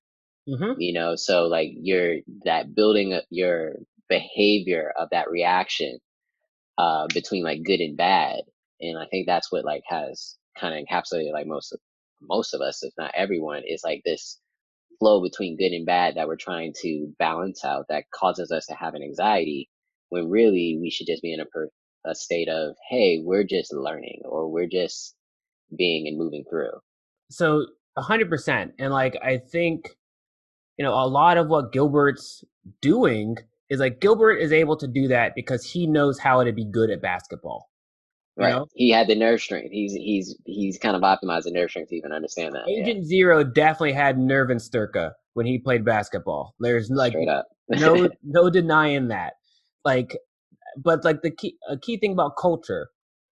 Mm-hmm. 0.49 0.81
You 0.81 0.93
know, 0.93 1.17
so 1.17 1.47
like 1.47 1.71
you're 1.75 2.19
that 2.45 2.75
building 2.75 3.19
your 3.31 3.77
behavior 4.09 4.93
of 4.97 5.09
that 5.11 5.31
reaction 5.31 5.99
uh, 6.79 7.07
between 7.13 7.43
like 7.43 7.65
good 7.65 7.81
and 7.81 7.97
bad. 7.97 8.43
And 8.81 8.99
I 8.99 9.07
think 9.07 9.27
that's 9.27 9.51
what 9.51 9.65
like 9.65 9.83
has 9.89 10.37
kind 10.59 10.75
of 10.75 10.85
encapsulated 10.85 11.33
like 11.33 11.47
most 11.47 11.73
of 11.73 11.81
most 12.21 12.55
of 12.55 12.61
us, 12.61 12.83
if 12.83 12.93
not 12.99 13.13
everyone, 13.15 13.63
is 13.67 13.83
like 13.85 14.03
this 14.05 14.39
flow 14.99 15.23
between 15.23 15.57
good 15.57 15.73
and 15.73 15.87
bad 15.87 16.15
that 16.17 16.29
we're 16.29 16.37
trying 16.37 16.73
to 16.83 17.13
balance 17.19 17.65
out 17.65 17.87
that 17.89 18.05
causes 18.15 18.51
us 18.51 18.67
to 18.67 18.75
have 18.75 18.95
an 18.95 19.03
anxiety 19.03 19.69
when 20.09 20.31
really 20.31 20.79
we 20.81 20.91
should 20.91 21.07
just 21.07 21.23
be 21.23 21.33
in 21.33 21.41
a, 21.41 21.45
per- 21.45 21.71
a 22.07 22.15
state 22.15 22.49
of 22.49 22.75
hey 22.89 23.21
we're 23.23 23.45
just 23.45 23.73
learning 23.73 24.21
or 24.25 24.51
we're 24.51 24.69
just 24.69 25.15
being 25.77 26.07
and 26.07 26.17
moving 26.17 26.45
through 26.49 26.71
so 27.31 27.67
100% 27.99 28.73
and 28.79 28.93
like 28.93 29.17
i 29.23 29.37
think 29.37 29.97
you 30.79 30.85
know 30.85 30.95
a 30.95 31.09
lot 31.09 31.37
of 31.37 31.49
what 31.49 31.73
gilbert's 31.73 32.45
doing 32.81 33.37
is 33.69 33.81
like 33.81 34.01
Gilbert 34.01 34.37
is 34.37 34.53
able 34.53 34.77
to 34.77 34.87
do 34.87 35.09
that 35.09 35.35
because 35.35 35.65
he 35.65 35.87
knows 35.87 36.19
how 36.19 36.43
to 36.45 36.53
be 36.53 36.65
good 36.65 36.91
at 36.91 37.03
basketball. 37.03 37.69
Right. 38.37 38.51
Know? 38.51 38.67
He 38.75 38.91
had 38.91 39.09
the 39.09 39.15
nerve 39.15 39.41
strength. 39.41 39.71
He's 39.73 39.95
he's 39.95 40.37
he's 40.45 40.79
kind 40.79 40.95
of 40.95 41.03
optimized 41.03 41.45
the 41.45 41.53
nerve 41.53 41.71
strength 41.71 41.89
to 41.89 41.97
even 41.97 42.13
understand 42.13 42.55
that. 42.55 42.69
Agent 42.69 42.99
yeah. 42.99 43.09
Zero 43.09 43.45
definitely 43.45 43.95
had 43.95 44.19
Nervenstärke 44.19 45.13
when 45.33 45.47
he 45.47 45.59
played 45.59 45.85
basketball. 45.85 46.55
There's 46.61 46.91
like 46.91 47.15
no 47.71 48.11
no 48.23 48.51
denying 48.51 49.09
that. 49.09 49.35
Like, 49.87 50.19
but 50.77 51.05
like 51.05 51.23
the 51.23 51.31
key 51.31 51.57
a 51.69 51.79
key 51.79 51.99
thing 51.99 52.13
about 52.13 52.37
culture, 52.41 52.89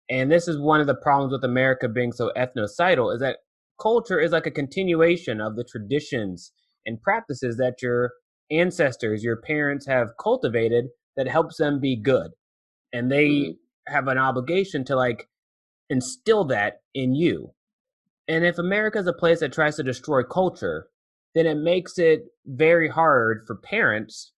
and 0.10 0.32
this 0.32 0.47
is 0.47 0.60
one 0.60 0.82
of 0.82 0.88
the 0.88 0.95
problems 0.95 1.32
with 1.32 1.43
America 1.43 1.88
being 1.89 2.12
so 2.12 2.32
ethnocidal, 2.36 3.13
is 3.13 3.19
that 3.19 3.38
culture 3.82 4.19
is 4.19 4.32
like 4.32 4.45
a 4.45 4.51
continuation 4.51 5.41
of 5.41 5.56
the 5.56 5.63
traditions 5.63 6.51
and 6.86 7.01
practices 7.01 7.58
that 7.58 7.82
your 7.82 8.12
ancestors, 8.51 9.23
your 9.23 9.41
parents 9.41 9.88
have 9.88 10.10
cultivated 10.21 10.86
that 11.15 11.27
helps 11.27 11.58
them 11.58 11.79
be 11.79 11.95
good. 11.95 12.32
And 12.91 13.12
they 13.12 13.27
mm-hmm. 13.27 13.93
have 13.93 14.08
an 14.08 14.17
obligation 14.17 14.84
to 14.86 14.95
like 14.95 15.27
instill 15.89 16.45
that 16.45 16.82
in 16.93 17.15
you. 17.15 17.53
And 18.27 18.45
if 18.45 18.58
America 18.58 18.99
is 18.99 19.08
a 19.08 19.13
place 19.13 19.41
that 19.41 19.53
tries 19.53 19.75
to 19.77 19.84
destroy 19.84 20.23
culture, 20.23 20.88
then 21.36 21.45
it 21.45 21.58
makes 21.58 21.97
it 21.97 22.25
very 22.45 22.88
hard 22.88 23.43
for 23.45 23.56
parents 23.56 24.34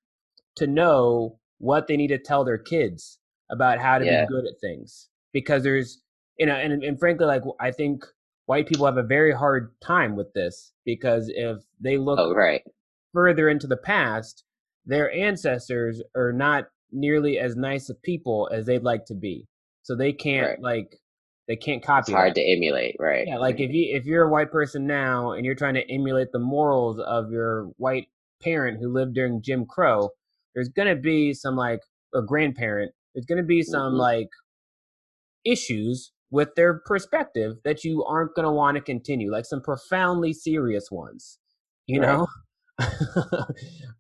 to 0.55 0.65
know 0.65 1.39
what 1.59 1.87
they 1.87 1.97
need 1.97 2.07
to 2.09 2.17
tell 2.17 2.43
their 2.43 2.57
kids 2.57 3.19
about 3.49 3.79
how 3.79 3.97
to 3.97 4.05
Yeah. 4.05 4.25
be 4.25 4.27
good 4.27 4.45
at 4.45 4.59
things 4.59 5.09
because 5.33 5.63
there's 5.63 6.01
you 6.37 6.45
know 6.45 6.55
and, 6.55 6.83
and 6.83 6.99
frankly 6.99 7.25
like 7.25 7.43
i 7.59 7.71
think 7.71 8.03
white 8.45 8.67
people 8.67 8.85
have 8.85 8.97
a 8.97 9.03
very 9.03 9.31
hard 9.31 9.71
time 9.81 10.15
with 10.15 10.31
this 10.33 10.73
because 10.85 11.31
if 11.33 11.57
they 11.79 11.97
look 11.97 12.19
Oh, 12.19 12.33
right. 12.33 12.61
further 13.13 13.47
into 13.49 13.67
the 13.67 13.77
past 13.77 14.43
their 14.85 15.11
ancestors 15.11 16.01
are 16.15 16.33
not 16.33 16.65
nearly 16.91 17.39
as 17.39 17.55
nice 17.55 17.89
of 17.89 18.01
people 18.01 18.49
as 18.51 18.65
they'd 18.65 18.83
like 18.83 19.05
to 19.05 19.15
be 19.15 19.47
so 19.83 19.95
they 19.95 20.11
can't 20.13 20.47
Right. 20.47 20.61
like 20.61 20.99
they 21.47 21.55
can't 21.55 21.83
copy 21.83 22.11
It's 22.11 22.15
hard 22.15 22.29
that. 22.31 22.35
to 22.35 22.41
emulate, 22.41 22.95
right? 22.99 23.27
Yeah, 23.27 23.37
like 23.37 23.59
if 23.59 23.71
you 23.71 23.95
if 23.95 24.05
you're 24.05 24.23
a 24.23 24.29
white 24.31 24.51
person 24.51 24.87
now 24.87 25.33
and 25.33 25.45
you're 25.45 25.53
trying 25.53 25.75
to 25.75 25.91
emulate 25.93 26.31
the 26.31 26.39
morals 26.39 26.99
of 26.99 27.29
your 27.31 27.65
white 27.77 28.07
parent 28.41 28.79
who 28.79 28.91
lived 28.91 29.13
during 29.13 29.43
Jim 29.43 29.63
Crow, 29.67 30.09
there's 30.55 30.69
gonna 30.69 30.95
be 30.95 31.33
some 31.33 31.55
like 31.55 31.81
a 32.13 32.21
grandparent, 32.21 32.93
there's 33.13 33.25
gonna 33.25 33.43
be 33.43 33.61
some 33.61 33.93
Mhm. 33.93 33.99
like 33.99 34.29
issues 35.45 36.11
with 36.31 36.55
their 36.55 36.79
perspective 36.85 37.57
that 37.63 37.83
you 37.83 38.03
aren't 38.03 38.33
gonna 38.35 38.51
want 38.51 38.75
to 38.75 38.81
continue, 38.81 39.31
like 39.31 39.45
some 39.45 39.61
profoundly 39.61 40.33
serious 40.33 40.89
ones. 40.91 41.39
You 41.87 41.99
Right. 42.01 42.09
know? 42.17 42.27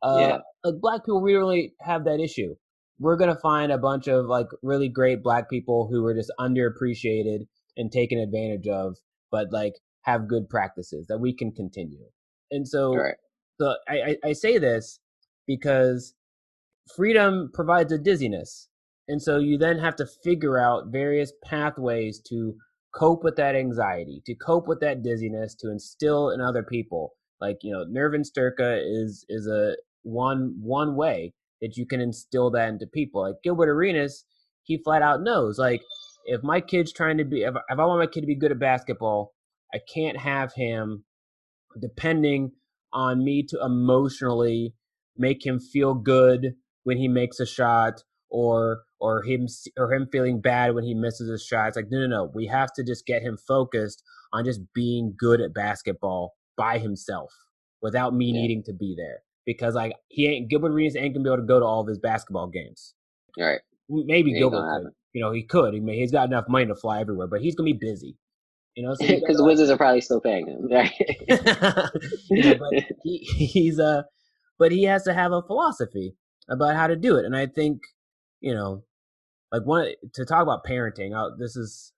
uh, 0.01 0.19
Yeah. 0.19 0.37
like 0.63 0.75
black 0.81 1.05
people 1.05 1.21
we 1.21 1.33
really 1.35 1.73
have 1.79 2.03
that 2.03 2.19
issue 2.19 2.55
we're 2.99 3.15
gonna 3.17 3.35
find 3.37 3.71
a 3.71 3.77
bunch 3.77 4.07
of 4.07 4.25
like 4.25 4.47
really 4.61 4.89
great 4.89 5.21
black 5.23 5.49
people 5.49 5.87
who 5.89 6.05
are 6.05 6.13
just 6.13 6.31
underappreciated 6.39 7.47
and 7.77 7.91
taken 7.91 8.17
advantage 8.19 8.67
of, 8.67 8.95
but 9.31 9.51
like 9.51 9.73
have 10.03 10.27
good 10.27 10.47
practices 10.49 11.07
that 11.07 11.17
we 11.19 11.33
can 11.33 11.51
continue. 11.51 12.05
And 12.51 12.67
so, 12.67 12.95
Right. 12.95 13.15
so 13.59 13.75
I, 13.87 14.01
I, 14.01 14.17
I 14.29 14.33
say 14.33 14.57
this 14.57 14.99
because 15.47 16.13
freedom 16.95 17.49
provides 17.53 17.91
a 17.91 17.97
dizziness, 17.97 18.69
and 19.07 19.21
so 19.21 19.39
you 19.39 19.57
then 19.57 19.79
have 19.79 19.95
to 19.97 20.07
figure 20.23 20.57
out 20.57 20.87
various 20.87 21.31
pathways 21.43 22.19
to 22.29 22.55
cope 22.93 23.23
with 23.23 23.35
that 23.35 23.55
anxiety, 23.55 24.21
to 24.25 24.35
cope 24.35 24.67
with 24.67 24.79
that 24.79 25.03
dizziness, 25.03 25.55
to 25.55 25.69
instill 25.69 26.29
in 26.29 26.41
other 26.41 26.63
people. 26.63 27.13
Like 27.41 27.57
you 27.61 27.71
know, 27.71 27.83
nerve 27.87 28.13
and 28.13 28.23
Nervenstärke 28.23 28.81
is 28.85 29.25
is 29.29 29.47
a 29.47 29.75
one 30.03 30.55
one 30.61 30.95
way 30.95 31.33
that 31.61 31.77
you 31.77 31.85
can 31.85 32.01
instill 32.01 32.51
that 32.51 32.69
into 32.69 32.87
people. 32.87 33.21
Like 33.21 33.35
Gilbert 33.43 33.69
Arenas, 33.69 34.25
he 34.63 34.81
flat 34.83 35.01
out 35.01 35.21
knows 35.21 35.57
like 35.57 35.81
if 36.25 36.41
my 36.43 36.61
kid's 36.61 36.93
trying 36.93 37.17
to 37.17 37.25
be 37.25 37.43
if, 37.43 37.53
if 37.55 37.79
I 37.79 37.85
want 37.85 37.99
my 37.99 38.07
kid 38.07 38.21
to 38.21 38.27
be 38.27 38.35
good 38.35 38.51
at 38.51 38.59
basketball, 38.59 39.33
I 39.73 39.79
can't 39.93 40.17
have 40.17 40.53
him 40.53 41.03
depending 41.79 42.51
on 42.93 43.23
me 43.23 43.43
to 43.49 43.59
emotionally 43.63 44.73
make 45.17 45.45
him 45.45 45.59
feel 45.59 45.93
good 45.93 46.55
when 46.85 46.97
he 46.97 47.09
makes 47.09 47.39
a 47.41 47.45
shot 47.45 48.03
or 48.31 48.83
or 48.99 49.23
him 49.23 49.47
or 49.77 49.93
him 49.93 50.07
feeling 50.11 50.41
bad 50.41 50.73
when 50.73 50.85
he 50.85 50.93
misses 50.95 51.29
a 51.29 51.37
shot. 51.37 51.67
It's 51.69 51.75
like 51.77 51.91
no 51.91 51.99
no 51.99 52.07
no, 52.07 52.31
we 52.33 52.47
have 52.47 52.71
to 52.73 52.83
just 52.83 53.05
get 53.05 53.21
him 53.21 53.37
focused 53.37 54.01
on 54.33 54.45
just 54.45 54.61
being 54.73 55.13
good 55.17 55.41
at 55.41 55.53
basketball 55.53 56.33
by 56.57 56.79
himself 56.79 57.33
without 57.81 58.15
me 58.15 58.27
Yeah. 58.27 58.41
needing 58.41 58.63
to 58.63 58.73
be 58.73 58.95
there 58.97 59.19
because 59.45 59.75
like 59.75 59.93
he 60.09 60.27
ain't 60.27 60.49
Gilbert 60.49 60.71
Arenas 60.71 60.95
ain't 60.95 61.13
gonna 61.13 61.23
be 61.23 61.29
able 61.29 61.37
to 61.43 61.47
go 61.47 61.59
to 61.59 61.65
all 61.65 61.81
of 61.81 61.87
his 61.87 61.99
basketball 61.99 62.47
games. 62.47 62.93
Right. 63.37 63.59
Maybe 63.89 64.33
Gilbert 64.37 64.65
could. 64.83 64.91
You 65.13 65.21
know, 65.21 65.31
he 65.31 65.43
could. 65.43 65.73
He 65.73 65.79
may, 65.79 65.97
he's 65.99 66.11
got 66.11 66.27
enough 66.27 66.45
money 66.49 66.65
to 66.65 66.75
fly 66.75 66.99
everywhere, 67.01 67.27
but 67.27 67.41
he's 67.41 67.55
gonna 67.55 67.65
be 67.71 67.77
busy. 67.79 68.17
You 68.75 68.83
know, 68.85 68.95
Because 68.99 69.21
gotta, 69.21 69.37
the 69.37 69.45
Wizards 69.45 69.69
are 69.69 69.77
probably 69.77 70.01
still 70.01 70.19
paying 70.21 70.47
him. 70.47 70.69
Right. 70.69 70.93
you 72.29 72.43
know, 72.43 72.55
but 72.55 72.83
he, 73.03 73.17
he's 73.37 73.79
uh 73.79 74.03
but 74.59 74.71
he 74.71 74.83
has 74.83 75.03
to 75.03 75.13
have 75.13 75.31
a 75.31 75.41
philosophy 75.41 76.15
about 76.49 76.75
how 76.75 76.87
to 76.87 76.95
do 76.95 77.17
it 77.17 77.25
and 77.25 77.35
i 77.35 77.45
think 77.45 77.81
you 78.41 78.53
know 78.53 78.83
like 79.51 79.65
one 79.65 79.91
to 80.13 80.25
talk 80.25 80.43
about 80.43 80.65
parenting 80.65 81.15
uh, 81.15 81.35
this 81.37 81.55
is 81.55 81.93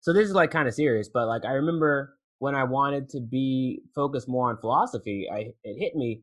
so 0.00 0.12
this 0.12 0.28
is 0.28 0.34
like 0.34 0.50
kind 0.50 0.68
of 0.68 0.74
serious 0.74 1.08
but 1.12 1.26
like 1.26 1.44
i 1.44 1.52
remember 1.52 2.16
when 2.38 2.54
i 2.54 2.64
wanted 2.64 3.08
to 3.08 3.20
be 3.20 3.80
focused 3.94 4.28
more 4.28 4.50
on 4.50 4.58
philosophy 4.58 5.28
i 5.32 5.52
it 5.64 5.78
hit 5.78 5.94
me 5.94 6.22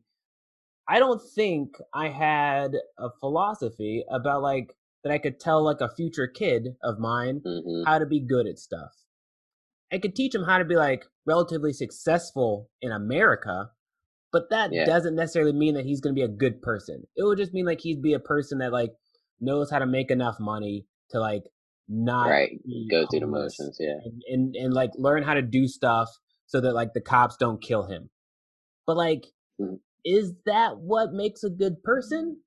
i 0.87 0.99
don't 0.99 1.21
think 1.35 1.75
i 1.93 2.09
had 2.09 2.71
a 2.99 3.09
philosophy 3.19 4.03
about 4.11 4.41
like 4.41 4.75
that 5.03 5.11
i 5.13 5.17
could 5.17 5.39
tell 5.39 5.63
like 5.63 5.81
a 5.81 5.93
future 5.95 6.27
kid 6.27 6.75
of 6.83 6.99
mine 6.99 7.41
hmm 7.45 7.83
how 7.85 7.97
to 7.99 8.05
be 8.05 8.19
good 8.19 8.47
at 8.47 8.59
stuff. 8.59 8.91
I 9.91 9.97
could 9.99 10.15
teach 10.15 10.35
him 10.35 10.43
how 10.43 10.57
to 10.57 10.65
be 10.65 10.75
like 10.75 11.05
relatively 11.25 11.71
successful 11.71 12.69
in 12.81 12.91
America, 12.91 13.71
but 14.39 14.49
that 14.51 14.71
Yeah. 14.71 14.85
doesn't 14.85 15.15
necessarily 15.15 15.53
mean 15.53 15.73
that 15.75 15.85
he's 15.85 15.99
going 16.01 16.13
to 16.15 16.19
be 16.19 16.23
a 16.25 16.27
good 16.27 16.61
person. 16.61 17.07
It 17.15 17.23
would 17.23 17.37
just 17.39 17.53
mean 17.53 17.65
like 17.65 17.81
he'd 17.81 18.01
be 18.01 18.13
a 18.13 18.19
person 18.19 18.59
that 18.59 18.71
like 18.71 18.91
knows 19.39 19.71
how 19.71 19.79
to 19.79 19.85
make 19.87 20.11
enough 20.11 20.39
money 20.39 20.85
to 21.09 21.19
like 21.19 21.43
not 21.87 22.27
Right. 22.29 22.59
Go 22.91 23.05
through 23.07 23.21
the 23.21 23.27
motions. 23.27 23.77
Yeah. 23.79 23.97
and, 24.03 24.21
and 24.27 24.55
and 24.55 24.73
like 24.73 24.91
learn 24.97 25.23
how 25.23 25.33
to 25.33 25.41
do 25.41 25.67
stuff 25.67 26.09
so 26.45 26.61
that 26.61 26.73
like 26.73 26.93
the 26.93 27.01
cops 27.01 27.37
don't 27.37 27.61
kill 27.61 27.83
him. 27.87 28.09
But 28.85 28.97
like, 28.97 29.25
Mhm. 29.59 29.79
is 30.05 30.33
that 30.45 30.77
what 30.79 31.13
makes 31.13 31.43
a 31.43 31.49
good 31.49 31.81
person? 31.83 32.41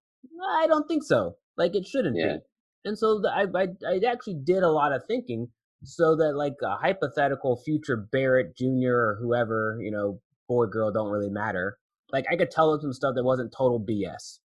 I 0.63 0.67
don't 0.69 0.87
think 0.87 1.03
so. 1.05 1.37
Like 1.57 1.75
it 1.75 1.87
shouldn't 1.87 2.17
Yeah. 2.17 2.37
be. 2.37 2.43
And 2.85 2.99
so 2.99 3.19
the, 3.21 3.31
I, 3.31 3.47
I 3.63 3.69
I 3.87 4.01
actually 4.07 4.37
did 4.45 4.63
a 4.63 4.71
lot 4.71 4.93
of 4.93 5.05
thinking 5.07 5.49
so 5.83 6.15
that 6.17 6.35
like 6.37 6.57
a 6.63 6.77
hypothetical 6.77 7.57
future 7.57 7.97
Barrett 7.97 8.55
Jr. 8.57 8.93
or 8.95 9.19
whoever 9.21 9.79
you 9.81 9.91
know 9.91 10.21
boy 10.49 10.67
girl 10.67 10.91
don't 10.93 11.11
really 11.11 11.31
matter. 11.31 11.79
Like 12.13 12.27
I 12.31 12.37
could 12.37 12.51
tell 12.51 12.73
them 12.73 12.81
some 12.81 12.93
stuff 12.93 13.15
that 13.15 13.25
wasn't 13.25 13.53
total 13.53 13.81
BS 13.81 14.39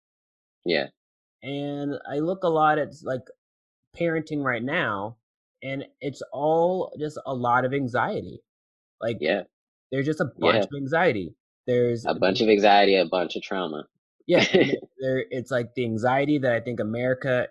Yeah. 0.65 0.89
and 1.43 1.95
I 2.11 2.19
look 2.19 2.43
a 2.45 2.49
lot 2.49 2.79
at 2.79 2.89
like 3.03 3.23
parenting 3.97 4.43
right 4.43 4.63
now, 4.63 5.17
and 5.63 5.85
it's 6.01 6.23
all 6.33 6.93
just 6.99 7.19
a 7.27 7.35
lot 7.35 7.65
of 7.65 7.73
anxiety. 7.73 8.41
Like 9.01 9.19
Yeah. 9.21 9.45
there's 9.93 10.07
just 10.07 10.21
a 10.21 10.25
bunch 10.39 10.55
Yeah. 10.57 10.61
of 10.63 10.69
anxiety. 10.77 11.35
There's 11.67 12.05
A 12.07 12.15
bunch 12.15 12.41
of 12.41 12.49
anxiety, 12.49 12.97
a 12.97 13.07
bunch 13.07 13.37
of 13.37 13.43
trauma. 13.43 13.87
yeah. 14.27 14.45
there, 15.01 15.25
it's 15.31 15.51
like 15.51 15.75
the 15.75 15.85
anxiety 15.85 16.39
that 16.39 16.53
I 16.53 16.61
think 16.61 16.81
America 16.81 17.49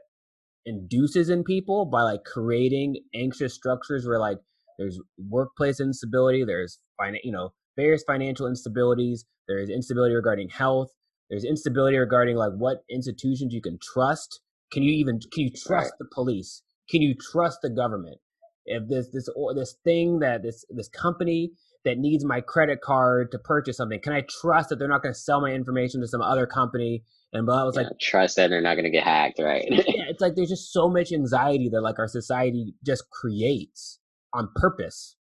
induces 0.65 1.29
in 1.29 1.43
people 1.43 1.85
by 1.85 2.01
like 2.03 2.23
creating 2.23 2.97
anxious 3.13 3.53
structures 3.53 4.05
where 4.07 4.19
like 4.19 4.39
there's 4.77 4.99
workplace 5.29 5.79
instability, 5.79 6.43
there's 6.43 6.79
fin- 7.01 7.17
you 7.23 7.31
know 7.31 7.53
various 7.75 8.03
financial 8.05 8.47
instabilities, 8.49 9.21
there's 9.47 9.69
instability 9.69 10.15
regarding 10.15 10.49
health, 10.49 10.89
there's 11.29 11.43
instability 11.45 11.97
regarding 11.97 12.35
like 12.37 12.53
what 12.53 12.83
institutions 12.89 13.53
you 13.53 13.61
can 13.61 13.77
trust. 13.81 14.41
Can 14.71 14.83
you 14.83 14.91
even 14.93 15.19
can 15.31 15.43
you 15.45 15.49
trust 15.51 15.93
Right. 15.93 15.99
the 15.99 16.05
police? 16.13 16.61
Can 16.89 17.01
you 17.01 17.15
trust 17.15 17.59
the 17.61 17.69
government? 17.69 18.17
If 18.65 18.87
this 18.89 19.09
this 19.11 19.29
or 19.35 19.53
this 19.53 19.75
thing 19.83 20.19
that 20.19 20.43
this 20.43 20.65
this 20.69 20.89
company 20.89 21.51
that 21.85 21.97
needs 21.97 22.23
my 22.25 22.41
credit 22.41 22.81
card 22.81 23.31
to 23.31 23.39
purchase 23.39 23.77
something, 23.77 23.99
can 24.01 24.13
I 24.13 24.21
trust 24.41 24.69
that 24.69 24.79
they're 24.79 24.87
not 24.87 25.03
going 25.03 25.13
to 25.13 25.19
sell 25.19 25.41
my 25.41 25.51
information 25.51 26.01
to 26.01 26.07
some 26.07 26.21
other 26.21 26.45
company? 26.47 27.03
And 27.33 27.45
blah, 27.45 27.67
it's 27.67 27.77
Yeah, 27.77 27.83
like 27.85 27.99
trust 27.99 28.37
that 28.37 28.49
they're 28.49 28.61
not 28.61 28.75
going 28.75 28.85
to 28.85 28.91
get 28.91 29.03
hacked, 29.03 29.39
right? 29.39 29.65
yeah, 29.69 30.05
it's 30.09 30.21
like 30.21 30.35
there's 30.35 30.49
just 30.49 30.71
so 30.71 30.87
much 30.89 31.11
anxiety 31.11 31.69
that 31.69 31.81
like 31.81 31.99
our 31.99 32.07
society 32.07 32.75
just 32.85 33.03
creates 33.09 33.99
on 34.33 34.49
purpose. 34.55 35.15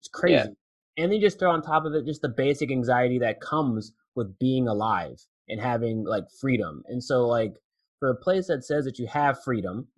It's 0.00 0.08
crazy. 0.08 0.34
Yeah. 0.34 0.46
And 0.96 1.10
then 1.10 1.20
you 1.20 1.26
just 1.26 1.38
throw 1.38 1.50
on 1.50 1.62
top 1.62 1.84
of 1.84 1.94
it 1.94 2.06
just 2.06 2.22
the 2.22 2.28
basic 2.28 2.70
anxiety 2.70 3.18
that 3.18 3.40
comes 3.40 3.92
with 4.14 4.38
being 4.38 4.68
alive 4.68 5.16
and 5.48 5.60
having 5.60 6.04
like 6.04 6.24
freedom. 6.40 6.82
And 6.86 7.02
so 7.02 7.26
like 7.26 7.54
for 7.98 8.10
a 8.10 8.16
place 8.16 8.46
that 8.46 8.64
says 8.64 8.84
that 8.84 8.98
you 8.98 9.06
have 9.08 9.42
freedom, 9.42 9.88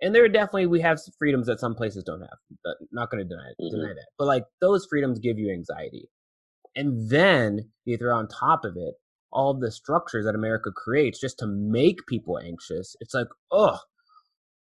and 0.00 0.14
there 0.14 0.24
are 0.24 0.28
definitely 0.28 0.66
we 0.66 0.80
have 0.80 1.00
freedoms 1.18 1.46
that 1.46 1.60
some 1.60 1.74
places 1.74 2.04
don't 2.04 2.20
have. 2.20 2.38
But 2.64 2.76
not 2.92 3.10
going 3.10 3.22
to 3.22 3.28
deny 3.28 3.52
Mhm. 3.60 3.70
deny 3.70 3.92
that. 3.94 4.08
But 4.18 4.26
like 4.26 4.44
those 4.60 4.86
freedoms 4.86 5.18
give 5.18 5.38
you 5.38 5.52
anxiety. 5.52 6.08
And 6.76 7.10
then 7.10 7.72
you 7.84 7.96
throw 7.96 8.16
on 8.16 8.28
top 8.28 8.64
of 8.64 8.76
it 8.76 8.94
all 9.32 9.50
of 9.50 9.60
the 9.60 9.70
structures 9.70 10.24
that 10.24 10.34
America 10.34 10.70
creates 10.72 11.20
just 11.20 11.38
to 11.38 11.46
make 11.46 12.06
people 12.06 12.38
anxious. 12.38 12.96
It's 13.00 13.14
like, 13.14 13.28
oh, 13.50 13.78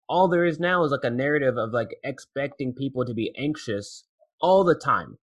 all 0.07 0.27
there 0.27 0.45
is 0.45 0.59
now 0.59 0.83
is 0.83 0.91
like 0.91 1.03
a 1.03 1.09
narrative 1.09 1.57
of 1.57 1.71
like 1.71 1.95
expecting 2.03 2.73
people 2.73 3.05
to 3.05 3.13
be 3.13 3.33
anxious 3.37 4.03
all 4.41 4.63
the 4.63 4.75
time 4.75 5.17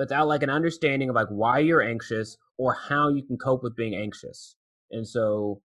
without 0.00 0.26
like 0.26 0.42
an 0.42 0.48
understanding 0.48 1.10
of 1.10 1.14
like 1.14 1.28
why 1.28 1.58
you're 1.58 1.82
anxious 1.82 2.38
or 2.56 2.74
how 2.88 3.10
you 3.10 3.22
can 3.22 3.36
cope 3.36 3.62
with 3.62 3.76
being 3.76 3.94
anxious. 3.94 4.56
And 4.90 5.06
so 5.06 5.60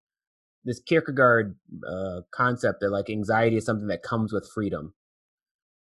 this 0.65 0.81
Kierkegaard 0.81 1.55
uh, 1.89 2.21
concept 2.31 2.81
that 2.81 2.89
like 2.89 3.09
anxiety 3.09 3.55
is 3.55 3.65
something 3.65 3.87
that 3.87 4.03
comes 4.03 4.33
with 4.33 4.49
freedom, 4.53 4.93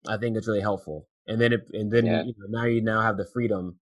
I 0.08 0.16
think 0.18 0.38
it's 0.38 0.48
really 0.48 0.62
helpful. 0.62 1.08
And 1.28 1.42
then 1.42 1.52
it, 1.52 1.68
and 1.74 1.92
then 1.92 2.06
Yeah. 2.06 2.24
you 2.24 2.34
know, 2.38 2.62
now 2.62 2.66
you 2.66 2.82
now 2.82 3.02
have 3.02 3.18
the 3.18 3.28
freedom 3.34 3.78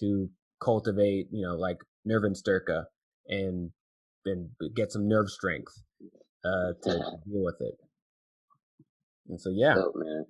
to 0.00 0.28
cultivate, 0.60 1.28
you 1.30 1.42
know, 1.46 1.54
like 1.54 1.78
Nervenstärke 2.04 2.86
and 3.28 3.70
and 4.26 4.50
get 4.74 4.90
some 4.90 5.06
nerve 5.06 5.30
strength 5.30 5.72
uh, 6.44 6.72
to, 6.82 6.90
deal 7.26 7.44
with 7.44 7.60
it. 7.60 7.74
And 9.28 9.40
so 9.40 9.50
yeah, 9.50 9.76
man. 9.94 10.26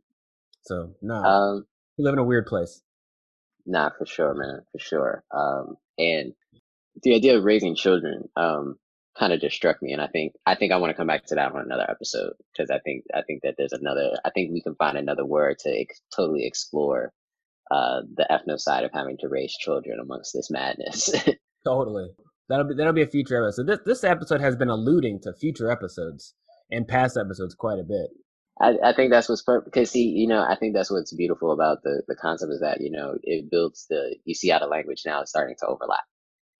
so 0.67 0.95
no, 1.01 1.15
Um, 1.15 1.67
we 1.97 2.05
live 2.05 2.13
in 2.13 2.19
a 2.19 2.25
weird 2.25 2.47
place. 2.47 2.83
Nah, 3.67 3.91
for 3.97 4.07
sure, 4.07 4.35
man, 4.35 4.61
for 4.73 4.79
sure. 4.79 5.25
Um, 5.31 5.77
and 5.99 6.33
the 7.03 7.15
idea 7.15 7.37
of 7.37 7.45
raising 7.45 7.77
children, 7.77 8.29
um, 8.37 8.77
kind 9.19 9.33
of 9.33 9.41
just 9.41 9.57
struck 9.57 9.83
me, 9.83 9.93
and 9.93 10.01
I 10.01 10.07
think 10.07 10.33
I 10.47 10.55
think 10.55 10.73
I 10.73 10.77
want 10.77 10.91
to 10.91 10.97
come 10.97 11.07
back 11.07 11.27
to 11.27 11.35
that 11.35 11.53
on 11.53 11.61
another 11.61 11.89
episode 11.89 12.33
because 12.53 12.71
I 12.71 12.79
think 12.79 13.05
I 13.15 13.23
think 13.23 13.43
that 13.43 13.55
there's 13.59 13.73
another 13.73 14.13
I 14.25 14.31
think 14.31 14.53
we 14.53 14.63
can 14.63 14.75
find 14.77 14.97
another 14.97 15.25
word 15.25 15.59
to 15.61 15.71
ex- 15.71 16.01
totally 16.15 16.47
explore 16.47 17.13
uh, 17.71 18.01
the 18.15 18.27
ethno 18.31 18.59
side 18.59 18.85
of 18.85 18.91
having 18.93 19.17
to 19.19 19.29
raise 19.29 19.55
children 19.57 19.99
amongst 20.01 20.33
this 20.35 20.51
madness. 20.51 21.11
totally, 21.65 22.09
that'll 22.49 22.67
be 22.67 22.75
that'll 22.75 22.93
be 22.93 23.03
a 23.03 23.07
future 23.07 23.45
episode. 23.45 23.67
This 23.67 23.81
this 23.85 24.05
episode 24.05 24.41
has 24.41 24.57
been 24.57 24.71
alluding 24.71 25.21
to 25.23 25.33
future 25.35 25.71
episodes 25.71 26.35
and 26.71 26.87
past 26.87 27.17
episodes 27.17 27.55
quite 27.55 27.79
a 27.79 27.85
bit. 27.85 28.11
I, 28.61 28.75
I 28.85 28.93
think 28.95 29.11
that's 29.13 29.29
what's 29.29 29.43
perfect 29.43 29.73
because 29.73 29.91
see, 29.91 30.05
you 30.09 30.29
know, 30.29 30.43
I 30.43 30.57
think 30.57 30.75
that's 30.75 30.91
what's 30.91 31.15
beautiful 31.15 31.53
about 31.53 31.83
the 31.85 32.03
the 32.09 32.17
concept 32.17 32.53
is 32.53 32.61
that 32.61 32.81
you 32.81 32.91
know 32.91 33.17
it 33.23 33.51
builds 33.51 33.87
the 33.91 34.17
you 34.25 34.35
see 34.35 34.51
how 34.51 34.61
the 34.61 34.67
language 34.67 35.03
now 35.07 35.23
is 35.23 35.31
starting 35.31 35.57
to 35.61 35.67
overlap 35.67 36.01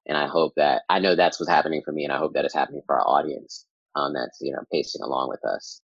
and 0.07 0.17
I 0.17 0.27
hope 0.27 0.55
that 0.57 0.83
I 0.89 0.99
know 0.99 1.15
that's 1.15 1.39
what's 1.39 1.51
happening 1.51 1.83
for 1.85 1.93
me, 1.93 2.05
and 2.05 2.13
I 2.13 2.19
hope 2.19 2.35
that 2.35 2.45
it's 2.45 2.55
happening 2.55 2.83
for 2.87 2.97
our 2.99 3.07
audience. 3.07 3.67
Um, 3.95 4.15
that's 4.15 4.39
you 4.41 4.53
know 4.53 4.63
pacing 4.73 5.03
along 5.03 5.29
with 5.29 5.45
us. 5.45 5.81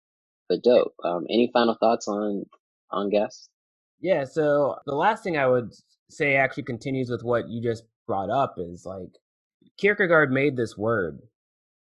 But 0.48 0.62
dope. 0.62 0.94
Um, 1.04 1.26
any 1.28 1.50
final 1.52 1.76
thoughts 1.78 2.08
on 2.08 2.44
on 2.90 3.06
Angest? 3.06 3.50
Yeah. 4.00 4.24
So 4.24 4.76
the 4.86 4.94
last 4.94 5.22
thing 5.22 5.36
I 5.36 5.46
would 5.46 5.72
say 6.10 6.36
actually 6.36 6.64
continues 6.64 7.10
with 7.10 7.22
what 7.22 7.48
you 7.48 7.62
just 7.62 7.84
brought 8.06 8.30
up 8.30 8.54
is 8.58 8.84
like 8.86 9.10
Kierkegaard 9.78 10.30
made 10.32 10.56
this 10.56 10.76
word, 10.76 11.20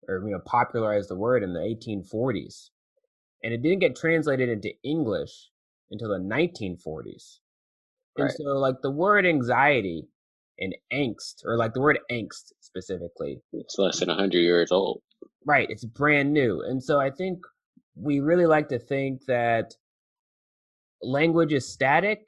or 0.07 0.21
you 0.25 0.31
know, 0.31 0.41
popularized 0.45 1.09
the 1.09 1.15
word 1.15 1.43
in 1.43 1.53
the 1.53 1.59
1840s, 1.59 2.69
and 3.47 3.53
it 3.53 3.61
didn't 3.61 3.79
get 3.79 3.95
translated 3.95 4.49
into 4.49 4.73
English 4.83 5.31
until 5.89 6.09
the 6.09 6.17
1940s. 6.17 7.37
Right. 8.17 8.25
And 8.25 8.31
so, 8.31 8.43
like 8.57 8.81
the 8.81 8.91
word 8.91 9.25
anxiety 9.25 10.09
and 10.59 10.75
angst, 10.91 11.45
or 11.45 11.55
like 11.55 11.73
the 11.73 11.79
word 11.79 11.97
angst 12.11 12.51
specifically. 12.59 13.39
It's 13.53 13.77
less 13.77 14.01
than 14.01 14.09
100 14.09 14.39
years 14.39 14.69
old. 14.69 15.01
Right. 15.45 15.65
It's 15.69 15.85
brand 15.85 16.33
new. 16.33 16.61
And 16.61 16.83
so 16.83 16.99
I 16.99 17.09
think 17.09 17.39
we 17.95 18.19
really 18.19 18.45
like 18.45 18.67
to 18.67 18.79
think 18.79 19.21
that 19.27 19.75
language 21.01 21.53
is 21.53 21.71
static. 21.71 22.19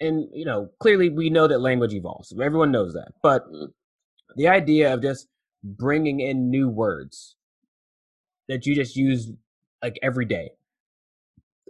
And, 0.00 0.26
you 0.32 0.44
know, 0.44 0.70
clearly 0.80 1.10
we 1.10 1.30
know 1.30 1.46
that 1.46 1.60
language 1.60 1.94
evolves. 1.94 2.34
Everyone 2.42 2.72
knows 2.72 2.92
that. 2.94 3.12
But 3.22 3.44
mm-hmm. 3.44 3.66
the 4.34 4.48
idea 4.48 4.92
of 4.92 5.00
just 5.00 5.28
bringing 5.62 6.18
in 6.18 6.50
new 6.50 6.68
words 6.68 7.36
that 8.48 8.66
you 8.66 8.74
just 8.74 8.96
use 8.96 9.30
like 9.82 9.98
every 10.02 10.24
day. 10.24 10.50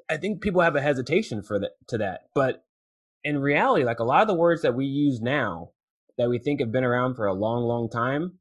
I 0.08 0.16
think 0.16 0.40
people 0.40 0.62
have 0.62 0.76
a 0.76 0.80
hesitation 0.80 1.42
for 1.42 1.58
that 1.58 1.72
to 1.88 1.98
that, 1.98 2.28
but 2.34 2.64
in 3.24 3.38
reality, 3.38 3.84
like 3.84 3.98
a 3.98 4.04
lot 4.04 4.22
of 4.22 4.28
the 4.28 4.34
words 4.34 4.62
that 4.62 4.76
we 4.76 4.86
use 4.86 5.20
now 5.20 5.70
that 6.16 6.28
we 6.28 6.38
think 6.38 6.60
have 6.60 6.70
been 6.72 6.84
around 6.84 7.16
for 7.16 7.26
a 7.26 7.34
long, 7.34 7.64
long 7.64 7.90
time 7.90 8.38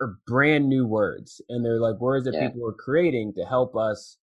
are 0.00 0.18
brand 0.26 0.68
new 0.68 0.86
words. 0.86 1.40
And 1.48 1.64
they're 1.64 1.80
like 1.80 2.00
words 2.00 2.24
that 2.24 2.34
yeah. 2.34 2.48
people 2.48 2.66
are 2.66 2.72
creating 2.72 3.34
to 3.36 3.44
help 3.44 3.76
us 3.76 4.18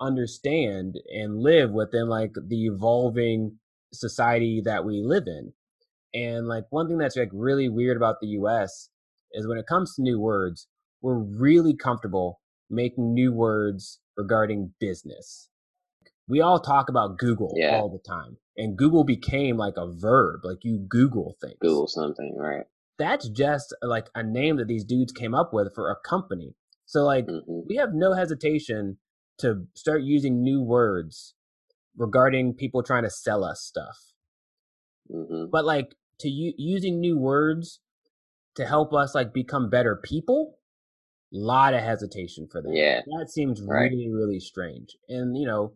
understand 0.00 0.96
and 1.08 1.38
live 1.38 1.70
within 1.70 2.08
like 2.08 2.32
the 2.34 2.66
evolving 2.66 3.58
society 3.92 4.62
that 4.64 4.84
we 4.84 5.02
live 5.02 5.24
in. 5.26 5.52
And 6.14 6.46
like 6.46 6.64
one 6.70 6.86
thing 6.86 6.98
that's 6.98 7.16
like 7.16 7.30
really 7.32 7.68
weird 7.68 7.96
about 7.96 8.20
the 8.20 8.28
US 8.28 8.90
is 9.32 9.46
when 9.46 9.58
it 9.58 9.66
comes 9.66 9.94
to 9.94 10.02
new 10.02 10.20
words, 10.20 10.68
we're 11.02 11.18
really 11.18 11.74
comfortable 11.74 12.40
making 12.70 13.14
new 13.14 13.32
words 13.32 14.00
regarding 14.16 14.72
business. 14.80 15.48
We 16.28 16.40
all 16.40 16.58
talk 16.58 16.88
about 16.88 17.18
Google 17.18 17.52
yeah. 17.56 17.76
all 17.76 17.88
the 17.88 18.00
time 18.06 18.38
and 18.56 18.76
Google 18.76 19.04
became 19.04 19.56
like 19.56 19.74
a 19.76 19.90
verb, 19.90 20.40
like 20.44 20.58
you 20.62 20.78
Google 20.88 21.36
things. 21.40 21.58
Google 21.60 21.86
something, 21.86 22.34
right? 22.36 22.64
That's 22.98 23.28
just 23.28 23.74
like 23.82 24.08
a 24.14 24.22
name 24.22 24.56
that 24.56 24.68
these 24.68 24.84
dudes 24.84 25.12
came 25.12 25.34
up 25.34 25.52
with 25.52 25.74
for 25.74 25.90
a 25.90 25.96
company. 26.08 26.54
So 26.86 27.04
like 27.04 27.26
mm-hmm. 27.26 27.60
we 27.68 27.76
have 27.76 27.90
no 27.92 28.14
hesitation 28.14 28.98
to 29.38 29.66
start 29.74 30.02
using 30.02 30.42
new 30.42 30.62
words 30.62 31.34
regarding 31.96 32.54
people 32.54 32.82
trying 32.82 33.02
to 33.02 33.10
sell 33.10 33.44
us 33.44 33.60
stuff. 33.60 33.98
Mm-hmm. 35.12 35.50
But 35.52 35.64
like 35.64 35.94
to 36.20 36.28
u- 36.28 36.54
using 36.56 37.00
new 37.00 37.18
words 37.18 37.80
to 38.54 38.66
help 38.66 38.94
us 38.94 39.14
like 39.14 39.34
become 39.34 39.68
better 39.68 40.00
people, 40.02 40.58
lot 41.32 41.74
of 41.74 41.82
hesitation 41.82 42.48
for 42.50 42.62
that. 42.62 42.72
Yeah, 42.72 43.00
that 43.18 43.30
seems 43.30 43.60
right. 43.60 43.90
really 43.90 44.10
really 44.10 44.40
strange. 44.40 44.96
And 45.08 45.36
you 45.36 45.46
know, 45.46 45.74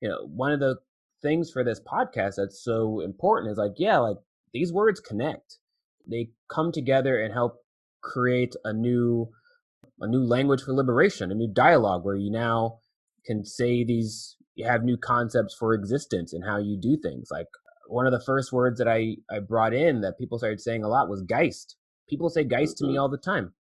you 0.00 0.08
know, 0.08 0.26
one 0.26 0.52
of 0.52 0.60
the 0.60 0.76
things 1.22 1.50
for 1.50 1.64
this 1.64 1.80
podcast 1.80 2.34
that's 2.36 2.62
so 2.62 3.00
important 3.00 3.52
is 3.52 3.58
like, 3.58 3.74
yeah, 3.76 3.98
like 3.98 4.18
these 4.52 4.72
words 4.72 5.00
connect. 5.00 5.58
They 6.08 6.30
come 6.48 6.72
together 6.72 7.20
and 7.20 7.32
help 7.32 7.56
create 8.02 8.54
a 8.64 8.72
new 8.72 9.30
a 10.00 10.06
new 10.06 10.22
language 10.22 10.62
for 10.62 10.72
liberation, 10.74 11.30
a 11.30 11.34
new 11.34 11.50
dialogue 11.52 12.04
where 12.04 12.16
you 12.16 12.30
now 12.30 12.78
can 13.24 13.44
say 13.44 13.84
these 13.84 14.36
you 14.54 14.66
have 14.66 14.84
new 14.84 14.96
concepts 14.96 15.54
for 15.54 15.74
existence 15.74 16.32
and 16.32 16.44
how 16.44 16.58
you 16.58 16.78
do 16.80 16.96
things. 16.96 17.28
Like 17.30 17.48
one 17.88 18.06
of 18.06 18.12
the 18.12 18.24
first 18.24 18.52
words 18.52 18.78
that 18.78 18.88
I 18.88 19.16
I 19.30 19.40
brought 19.40 19.74
in 19.74 20.00
that 20.02 20.18
people 20.18 20.38
started 20.38 20.60
saying 20.60 20.84
a 20.84 20.88
lot 20.88 21.08
was 21.08 21.22
Geist. 21.22 21.76
People 22.08 22.30
say 22.30 22.44
Geist 22.44 22.76
mm-hmm. 22.76 22.86
to 22.86 22.92
me 22.92 22.98
all 22.98 23.08
the 23.08 23.18
time. 23.18 23.52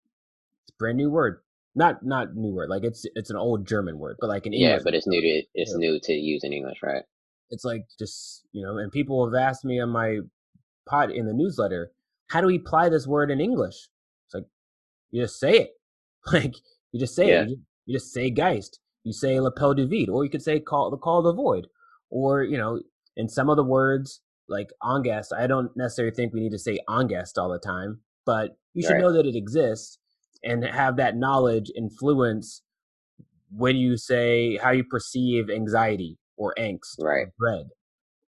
It's 0.67 0.75
a 0.75 0.79
brand 0.79 0.97
new 0.97 1.09
word. 1.09 1.41
Not 1.75 2.05
not 2.05 2.35
new 2.35 2.53
word. 2.53 2.69
Like 2.69 2.83
it's 2.83 3.05
it's 3.15 3.29
an 3.29 3.35
old 3.35 3.67
German 3.67 3.99
word, 3.99 4.17
but 4.19 4.27
like 4.27 4.45
an 4.45 4.53
English. 4.53 4.69
Yeah, 4.69 4.83
but 4.83 4.93
it's 4.93 5.07
new 5.07 5.21
to 5.21 5.43
it's 5.53 5.71
yeah. 5.71 5.77
new 5.77 5.99
to 6.03 6.13
use 6.13 6.43
in 6.43 6.53
English, 6.53 6.79
right? 6.81 7.03
it's 7.49 7.65
like 7.65 7.85
just 7.99 8.43
you 8.51 8.65
know 8.65 8.77
and 8.77 8.91
people 8.91 9.25
have 9.25 9.35
asked 9.35 9.65
me 9.65 9.79
on 9.79 9.89
my 9.89 10.19
pod 10.87 11.11
in 11.11 11.25
the 11.25 11.33
newsletter 11.33 11.91
how 12.29 12.41
do 12.41 12.47
we 12.47 12.57
apply 12.57 12.89
this 12.89 13.07
word 13.07 13.31
in 13.31 13.39
english 13.39 13.87
it's 14.25 14.33
like 14.33 14.45
you 15.11 15.21
just 15.21 15.39
say 15.39 15.57
it 15.57 15.69
like 16.33 16.55
you 16.91 16.99
just 16.99 17.15
say 17.15 17.27
yeah. 17.27 17.41
it 17.41 17.49
you, 17.49 17.57
you, 17.85 17.95
just 17.95 18.11
say 18.11 18.29
geist 18.29 18.79
you 19.03 19.13
say 19.13 19.39
l'appel 19.39 19.75
du 19.75 19.87
vide 19.87 20.09
or 20.09 20.23
you 20.23 20.29
could 20.29 20.41
say 20.41 20.59
call 20.59 20.89
the 20.89 20.97
call 20.97 21.19
of 21.19 21.25
the 21.25 21.33
void 21.33 21.67
or 22.09 22.43
you 22.43 22.57
know 22.57 22.79
in 23.15 23.27
some 23.27 23.49
of 23.49 23.57
the 23.57 23.63
words 23.63 24.21
like 24.47 24.69
angest 24.83 25.33
i 25.33 25.47
don't 25.47 25.75
necessarily 25.75 26.13
think 26.13 26.33
we 26.33 26.39
need 26.39 26.51
to 26.51 26.59
say 26.59 26.79
angest 26.89 27.37
all 27.37 27.49
the 27.49 27.59
time 27.59 27.99
but 28.25 28.57
you 28.73 28.81
should 28.81 28.93
right. 28.93 29.01
know 29.01 29.13
that 29.13 29.25
it 29.25 29.35
exists 29.35 29.99
and 30.45 30.63
have 30.63 30.97
that 30.97 31.17
knowledge 31.17 31.71
influence 31.75 32.61
when 33.51 33.75
you 33.75 33.97
say 33.97 34.57
how 34.57 34.71
you 34.71 34.83
perceive 34.83 35.49
anxiety 35.49 36.17
or 36.37 36.53
angst 36.57 37.01
right. 37.01 37.27
or 37.27 37.33
dread. 37.39 37.67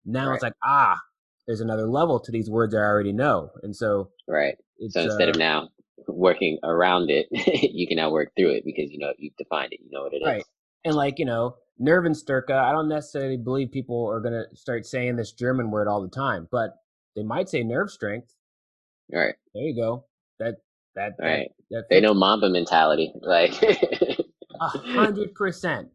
Now 0.06 0.28
right. 0.28 0.36
it's 0.36 0.44
like, 0.44 0.54
ah, 0.64 1.00
there's 1.48 1.62
another 1.62 1.88
level 1.88 2.20
to 2.20 2.32
these 2.32 2.50
words 2.50 2.76
I 2.76 2.80
already 2.80 3.14
know. 3.14 3.50
And 3.64 3.76
so 3.76 4.10
Right. 4.28 4.56
So 4.90 5.02
instead 5.02 5.30
uh, 5.30 5.32
of 5.32 5.38
now 5.38 5.70
working 6.08 6.60
around 6.64 7.10
it, 7.10 7.28
you 7.32 7.88
can 7.88 7.98
now 7.98 8.12
work 8.12 8.32
through 8.38 8.52
it 8.52 8.66
because 8.66 8.92
you 8.92 9.00
know 9.00 9.14
you've 9.18 9.36
defined 9.38 9.74
it, 9.74 9.80
you 9.84 9.90
know 9.92 10.04
what 10.04 10.14
it 10.14 10.22
right. 10.26 10.40
is. 10.40 10.46
And 10.86 10.96
like, 10.96 11.20
you 11.20 11.26
know, 11.26 11.56
Nervenstärke, 11.82 12.52
I 12.52 12.72
don't 12.72 12.90
necessarily 12.90 13.38
believe 13.38 13.72
people 13.72 14.08
are 14.10 14.20
gonna 14.20 14.44
start 14.54 14.86
saying 14.86 15.16
this 15.16 15.32
German 15.32 15.72
word 15.72 15.88
all 15.88 16.02
the 16.02 16.10
time, 16.10 16.48
but 16.52 16.76
they 17.16 17.24
might 17.24 17.50
say 17.50 17.64
nerve 17.64 17.90
strength. 17.90 18.36
Right. 19.12 19.36
There 19.54 19.64
you 19.64 19.76
go. 19.76 20.06
That 20.96 21.14
right. 21.20 21.50
That, 21.72 21.76
that 21.78 21.84
they 21.90 22.02
know 22.02 22.14
Mamba 22.14 22.50
mentality. 22.50 23.12
Like 23.22 23.54
a 24.62 24.68
hundred 24.68 25.34
percent. 25.34 25.90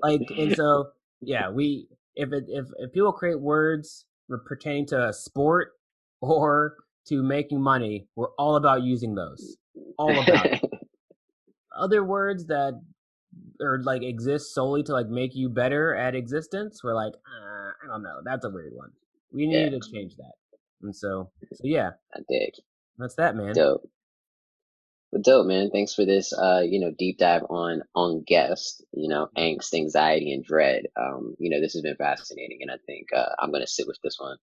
Like 0.00 0.22
and 0.36 0.54
so 0.54 0.88
yeah, 1.20 1.50
we 1.50 1.88
if 2.16 2.32
it 2.32 2.44
if, 2.48 2.66
if 2.78 2.92
people 2.92 3.12
create 3.12 3.40
words 3.40 4.04
pertaining 4.46 4.86
to 4.86 5.12
sport 5.12 5.72
or 6.20 6.76
to 7.08 7.22
making 7.22 7.60
money, 7.60 8.06
we're 8.16 8.32
all 8.38 8.56
about 8.56 8.82
using 8.82 9.14
those. 9.14 9.56
All 9.98 10.10
about 10.10 10.46
it. 10.46 10.60
Other 11.78 12.04
words 12.04 12.46
that 12.46 12.80
or 13.60 13.80
like 13.82 14.02
exist 14.02 14.54
solely 14.54 14.82
to 14.84 14.92
like 14.92 15.08
make 15.08 15.34
you 15.34 15.48
better 15.48 15.94
at 15.94 16.14
existence, 16.14 16.82
we're 16.82 16.94
like, 16.94 17.12
uh, 17.12 17.70
I 17.84 17.86
don't 17.86 18.02
know, 18.02 18.20
that's 18.24 18.44
a 18.44 18.50
weird 18.50 18.72
one. 18.74 18.90
We 19.32 19.46
need 19.46 19.64
yeah. 19.64 19.70
to 19.70 19.80
change 19.92 20.16
that. 20.16 20.32
And 20.82 20.94
so, 20.94 21.30
so 21.52 21.62
yeah, 21.64 21.90
I 22.14 22.20
dig. 22.28 22.54
That's 22.98 23.14
that, 23.16 23.36
man. 23.36 23.54
Dope. 23.54 23.88
But 25.12 25.22
dope, 25.22 25.46
man. 25.46 25.70
Thanks 25.70 25.94
for 25.94 26.04
this, 26.04 26.32
uh, 26.32 26.60
you 26.64 26.80
know, 26.80 26.92
deep 26.98 27.18
dive 27.18 27.44
on 27.48 27.82
on 27.94 28.24
Angest, 28.28 28.84
you 28.92 29.08
know, 29.08 29.28
angst, 29.36 29.74
anxiety, 29.74 30.32
and 30.34 30.44
dread. 30.44 30.84
Um, 30.96 31.34
you 31.38 31.50
know, 31.50 31.60
this 31.60 31.72
has 31.72 31.82
been 31.82 31.96
fascinating, 31.96 32.58
and 32.60 32.70
I 32.70 32.76
think 32.86 33.08
uh, 33.14 33.30
I'm 33.38 33.50
gonna 33.50 33.66
sit 33.66 33.86
with 33.86 33.98
this 34.04 34.16
one 34.18 34.36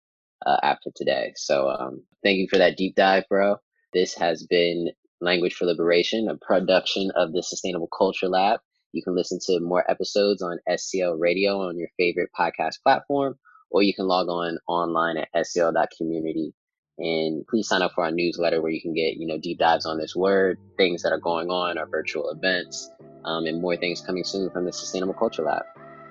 uh, 0.46 0.58
after 0.64 0.90
today. 0.96 1.34
So, 1.36 1.70
um, 1.70 2.04
thank 2.24 2.38
you 2.38 2.48
for 2.50 2.58
that 2.58 2.78
deep 2.78 2.96
dive, 2.96 3.26
bro. 3.30 3.58
This 3.94 4.16
has 4.16 4.46
been 4.48 4.90
Language 5.22 5.54
for 5.54 5.66
Liberation, 5.66 6.28
a 6.30 6.38
production 6.38 7.12
of 7.16 7.32
the 7.32 7.44
Sustainable 7.44 7.90
Culture 7.96 8.28
Lab. 8.28 8.60
You 8.92 9.04
can 9.04 9.16
listen 9.16 9.40
to 9.46 9.60
more 9.60 9.90
episodes 9.90 10.42
on 10.42 10.60
SCL 10.68 11.20
Radio 11.20 11.62
on 11.68 11.78
your 11.78 11.90
favorite 11.96 12.30
podcast 12.38 12.82
platform, 12.84 13.38
or 13.70 13.84
you 13.84 13.94
can 13.94 14.08
log 14.08 14.30
on 14.30 14.58
online 14.68 15.18
at 15.18 15.30
scl.community 15.36 16.54
and 16.98 17.46
please 17.48 17.68
sign 17.68 17.82
up 17.82 17.94
for 17.94 18.04
our 18.04 18.12
newsletter 18.12 18.62
where 18.62 18.72
you 18.72 18.82
can 18.82 18.94
get, 18.94 19.18
you 19.18 19.28
know, 19.28 19.38
deep 19.38 19.60
dives 19.60 19.86
on 19.86 19.98
this 19.98 20.16
word, 20.16 20.58
things 20.78 21.02
that 21.04 21.12
are 21.12 21.20
going 21.20 21.50
on, 21.50 21.78
our 21.78 21.88
virtual 21.88 22.30
events, 22.30 22.90
um, 23.26 23.46
and 23.46 23.62
more 23.62 23.76
things 23.76 24.02
coming 24.02 24.24
soon 24.24 24.50
from 24.50 24.66
the 24.66 24.72
Sustainable 24.72 25.14
Culture 25.14 25.44
Lab. 25.44 25.64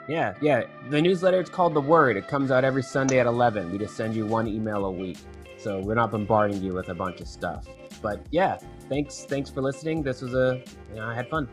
Yeah, 0.08 0.34
yeah. 0.42 0.64
The 0.90 1.00
newsletter 1.00 1.40
it's 1.40 1.48
called 1.48 1.74
The 1.74 1.80
Word. 1.80 2.16
It 2.16 2.28
comes 2.28 2.50
out 2.50 2.64
every 2.64 2.82
Sunday 2.82 3.20
at 3.20 3.26
11. 3.26 3.72
We 3.72 3.78
just 3.78 3.96
send 3.96 4.14
you 4.14 4.26
one 4.26 4.46
email 4.46 4.84
a 4.84 4.90
week. 4.90 5.18
So 5.56 5.80
we're 5.80 5.94
not 5.94 6.10
bombarding 6.10 6.62
you 6.62 6.74
with 6.74 6.90
a 6.90 6.94
bunch 6.94 7.22
of 7.22 7.28
stuff. 7.28 7.66
But 8.02 8.20
yeah, 8.30 8.58
thanks 8.90 9.24
thanks 9.24 9.48
for 9.48 9.62
listening. 9.62 10.02
This 10.02 10.20
was 10.20 10.34
a 10.34 10.62
you 10.90 10.96
know 10.96 11.06
I 11.06 11.14
had 11.14 11.30
fun. 11.30 11.48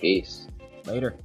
Peace. 0.00 0.48
Later. 0.86 1.16